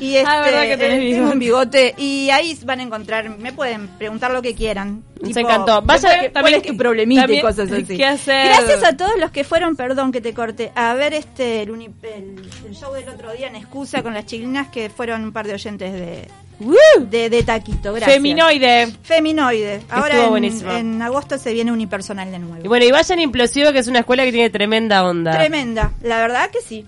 Y 0.00 0.16
este, 0.16 0.28
Ah, 0.28 0.40
verdad 0.42 0.62
que 0.62 0.76
tenés 0.76 0.98
eh, 0.98 1.10
tengo 1.12 1.30
bigote. 1.30 1.32
un 1.32 1.38
bigote 1.38 1.94
y 1.96 2.30
ahí 2.30 2.58
van 2.64 2.80
a 2.80 2.82
encontrar, 2.82 3.28
me 3.38 3.52
pueden 3.52 3.86
preguntar 3.88 4.32
lo 4.32 4.42
que 4.42 4.54
quieran. 4.54 5.04
Nos 5.20 5.36
encantó. 5.36 5.80
Vaya- 5.82 6.00
¿cuál 6.00 6.14
es- 6.14 6.20
¿Cuál 6.20 6.32
también 6.32 6.60
es 6.60 6.66
tu 6.66 6.76
problemita 6.76 7.32
y 7.32 7.40
cosas 7.40 7.70
así? 7.70 7.96
¿qué 7.96 8.04
hacer? 8.04 8.46
Gracias 8.48 8.82
a 8.82 8.96
todos 8.96 9.12
los 9.20 9.30
que 9.30 9.44
fueron, 9.44 9.76
perdón 9.76 10.10
que 10.10 10.20
te 10.20 10.34
corte, 10.34 10.72
a 10.74 10.94
ver 10.94 11.14
este 11.14 11.62
el, 11.62 11.70
uni- 11.70 11.90
el- 12.02 12.50
el 12.66 12.74
show 12.74 12.92
del 12.92 13.08
otro 13.08 13.32
día 13.32 13.46
en 13.46 13.54
excusa 13.56 14.02
con 14.02 14.14
las 14.14 14.26
chilinas 14.26 14.68
que 14.68 14.90
fueron 14.90 15.22
un 15.22 15.32
par 15.32 15.46
de 15.46 15.54
oyentes 15.54 15.92
de, 15.92 16.26
de, 17.08 17.30
de 17.30 17.42
Taquito. 17.44 17.92
Gracias. 17.92 18.12
Feminoide. 18.16 18.88
Feminoide. 19.02 19.82
Ahora 19.90 20.08
Estuvo 20.08 20.24
en, 20.24 20.30
buenísimo. 20.30 20.72
en 20.72 21.02
agosto 21.02 21.38
se 21.38 21.52
viene 21.52 21.70
unipersonal 21.70 22.30
de 22.32 22.38
nuevo. 22.40 22.64
Y 22.64 22.68
bueno, 22.68 22.84
y 22.84 22.90
vayan 22.90 23.20
Implosivo, 23.20 23.72
que 23.72 23.78
es 23.78 23.86
una 23.88 24.00
escuela 24.00 24.24
que 24.24 24.32
tiene 24.32 24.50
tremenda 24.50 25.04
onda. 25.04 25.32
Tremenda, 25.38 25.92
la 26.02 26.18
verdad 26.20 26.50
que 26.50 26.60
sí. 26.60 26.84